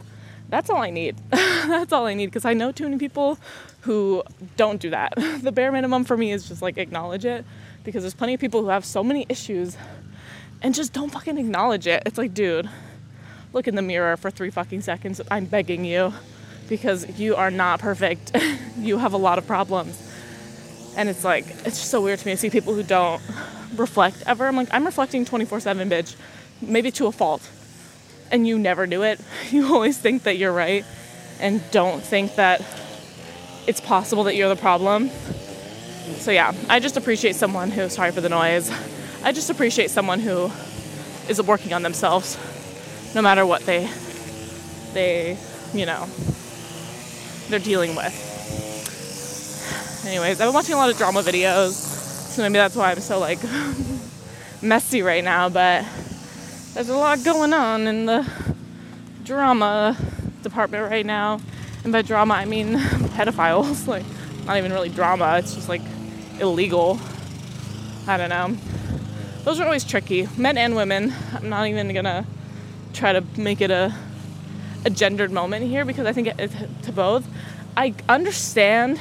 [0.48, 1.16] that's all I need.
[1.30, 3.38] that's all I need because I know too many people
[3.82, 4.22] who
[4.56, 5.12] don't do that.
[5.42, 7.44] the bare minimum for me is just like acknowledge it
[7.84, 9.76] because there's plenty of people who have so many issues
[10.62, 12.02] and just don't fucking acknowledge it.
[12.06, 12.70] It's like, dude,
[13.52, 15.20] look in the mirror for three fucking seconds.
[15.30, 16.14] I'm begging you
[16.70, 18.34] because you are not perfect.
[18.78, 20.10] you have a lot of problems.
[20.96, 23.20] And it's like, it's just so weird to me to see people who don't
[23.76, 24.46] reflect ever.
[24.46, 26.16] I'm like, I'm reflecting 24 7, bitch.
[26.62, 27.46] maybe to a fault,
[28.30, 29.20] and you never do it.
[29.50, 30.84] You always think that you're right
[31.40, 32.62] and don't think that
[33.66, 35.10] it's possible that you're the problem.
[36.18, 38.70] So, yeah, I just appreciate someone who, sorry for the noise,
[39.22, 40.50] I just appreciate someone who
[41.28, 42.38] is working on themselves
[43.14, 43.88] no matter what they,
[44.92, 45.36] they,
[45.72, 46.06] you know,
[47.48, 48.28] they're dealing with.
[50.06, 53.18] Anyways, I've been watching a lot of drama videos, so maybe that's why I'm so
[53.18, 53.38] like
[54.62, 55.84] messy right now, but
[56.74, 58.30] there's a lot going on in the
[59.24, 59.96] drama
[60.42, 61.40] department right now.
[61.82, 62.74] And by drama, I mean
[63.16, 63.86] pedophiles.
[63.86, 64.04] like,
[64.46, 65.82] not even really drama, it's just like
[66.38, 66.98] illegal.
[68.06, 68.56] I don't know.
[69.44, 71.14] Those are always tricky, men and women.
[71.32, 72.26] I'm not even gonna
[72.92, 73.94] try to make it a,
[74.84, 77.26] a gendered moment here because I think it's to both.
[77.76, 79.00] I understand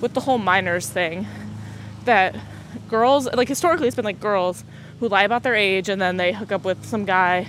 [0.00, 1.26] with the whole minors thing
[2.04, 2.36] that
[2.88, 4.64] girls, like historically, it's been like girls
[5.00, 7.48] who lie about their age and then they hook up with some guy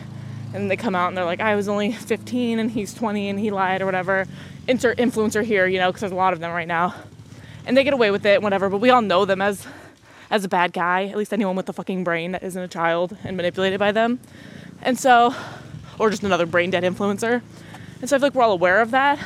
[0.53, 3.39] and they come out and they're like, I was only 15 and he's 20 and
[3.39, 4.25] he lied or whatever.
[4.67, 6.95] Insert influencer here, you know, because there's a lot of them right now.
[7.65, 9.67] And they get away with it, whatever, but we all know them as
[10.31, 13.17] as a bad guy, at least anyone with a fucking brain that isn't a child
[13.25, 14.17] and manipulated by them.
[14.81, 15.35] And so,
[15.99, 17.41] or just another brain dead influencer.
[17.99, 19.19] And so I feel like we're all aware of that.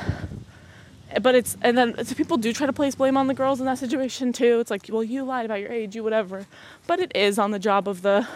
[1.21, 3.65] But it's, and then so people do try to place blame on the girls in
[3.65, 4.59] that situation too.
[4.59, 6.45] It's like, well, you lied about your age, you whatever.
[6.87, 8.27] But it is on the job of the,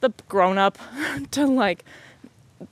[0.00, 0.78] the grown up
[1.32, 1.84] to like,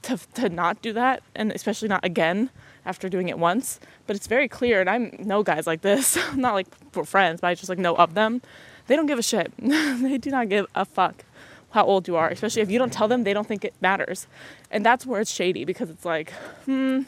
[0.03, 2.51] to, to not do that and especially not again
[2.85, 3.81] after doing it once.
[4.07, 7.49] But it's very clear, and I know guys like this, not like for friends, but
[7.49, 8.41] I just like know of them.
[8.87, 9.53] They don't give a shit.
[9.59, 11.25] they do not give a fuck
[11.71, 14.27] how old you are, especially if you don't tell them, they don't think it matters.
[14.71, 16.33] And that's where it's shady because it's like,
[16.65, 17.03] hmm,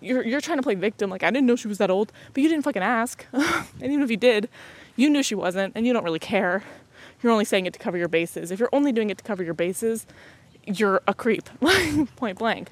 [0.00, 1.10] you're, you're trying to play victim.
[1.10, 3.26] Like, I didn't know she was that old, but you didn't fucking ask.
[3.32, 4.48] and even if you did,
[4.96, 6.64] you knew she wasn't, and you don't really care.
[7.22, 8.50] You're only saying it to cover your bases.
[8.50, 10.06] If you're only doing it to cover your bases,
[10.64, 11.48] you're a creep,
[12.16, 12.68] point blank.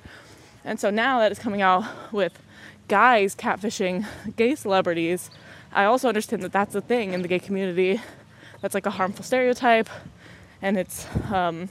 [0.65, 2.41] And so now that it's coming out with
[2.89, 4.07] guys catfishing
[4.37, 5.31] gay celebrities,
[5.73, 8.01] I also understand that that's a thing in the gay community.
[8.61, 9.89] That's like a harmful stereotype
[10.63, 11.69] and it's um,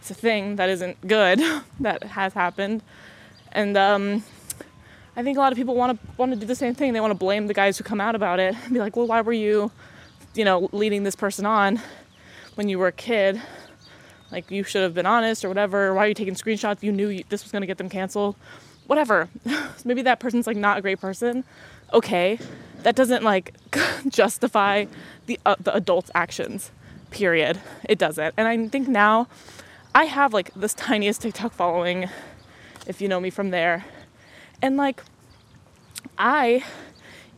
[0.00, 1.40] it's a thing that isn't good
[1.80, 2.82] that has happened,
[3.52, 4.24] and um,
[5.16, 6.92] I think a lot of people want to want to do the same thing.
[6.92, 9.06] They want to blame the guys who come out about it and be like, well,
[9.06, 9.70] why were you,
[10.34, 11.80] you know, leading this person on
[12.54, 13.40] when you were a kid?
[14.30, 15.94] Like you should have been honest or whatever.
[15.94, 16.82] Why are you taking screenshots?
[16.82, 18.36] You knew you, this was gonna get them canceled.
[18.86, 19.30] Whatever.
[19.84, 21.44] Maybe that person's like not a great person.
[21.94, 22.38] Okay,
[22.82, 23.54] that doesn't like
[24.08, 24.84] justify
[25.24, 26.70] the uh, the adult's actions
[27.10, 27.58] period.
[27.88, 28.34] It doesn't.
[28.36, 29.28] And I think now
[29.94, 32.10] I have like this tiniest TikTok following,
[32.86, 33.86] if you know me from there.
[34.62, 35.02] And like,
[36.18, 36.64] I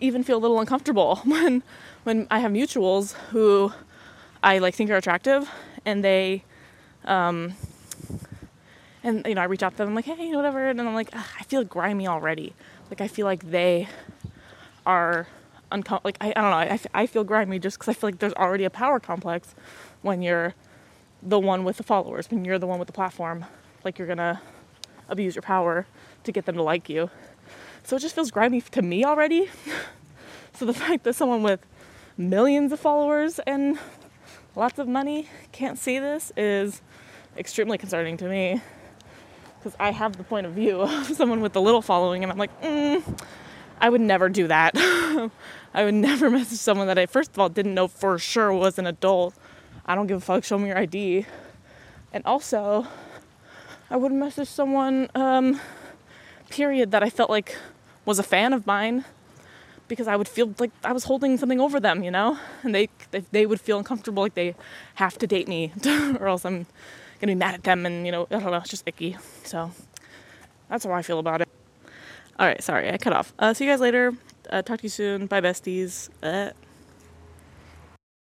[0.01, 1.63] even feel a little uncomfortable when
[2.05, 3.73] when I have mutuals who
[4.43, 5.51] I like think are attractive
[5.85, 6.45] and they
[7.05, 7.55] um
[9.03, 11.11] and you know I reach out to them I'm like hey whatever and I'm like
[11.15, 12.55] I feel grimy already.
[12.91, 13.89] Like I feel like they
[14.87, 15.27] are
[15.71, 18.21] uncom- like I, I don't know I, I feel grimy just because I feel like
[18.21, 19.55] there's already a power complex
[20.03, 20.55] when you're
[21.23, 23.45] the one with the followers when you're the one with the platform.
[23.85, 24.41] Like you're gonna
[25.09, 25.87] abuse your power
[26.25, 27.11] to get them to like you
[27.85, 29.49] so it just feels grimy to me already
[30.55, 31.61] so the fact that someone with
[32.17, 33.79] millions of followers and
[34.57, 36.83] lots of money can't see this is
[37.37, 38.61] extremely concerning to me
[39.59, 42.39] because I have the point of view of someone with a little following and I'm
[42.39, 43.03] like mm,
[43.81, 44.73] I would never do that.
[45.75, 48.79] I would never message someone that I, first of all, didn't know for sure was
[48.79, 49.35] an adult.
[49.87, 51.27] I don't give a fuck, show me your ID.
[52.13, 52.87] And also,
[53.91, 55.61] I wouldn't message someone, um,
[56.49, 57.57] period, that I felt like
[58.05, 59.05] was a fan of mine
[59.89, 62.39] because I would feel like I was holding something over them, you know?
[62.63, 64.55] And they, they, they would feel uncomfortable, like they
[64.97, 65.73] have to date me
[66.21, 66.67] or else I'm
[67.21, 69.17] gonna be mad at them and, you know, I don't know, it's just icky.
[69.45, 69.73] So
[70.69, 71.49] that's how I feel about it.
[72.39, 73.33] All right, sorry, I cut off.
[73.39, 74.15] Uh, see you guys later.
[74.49, 75.27] Uh, talk to you soon.
[75.27, 76.09] Bye, besties.
[76.23, 76.53] Uh.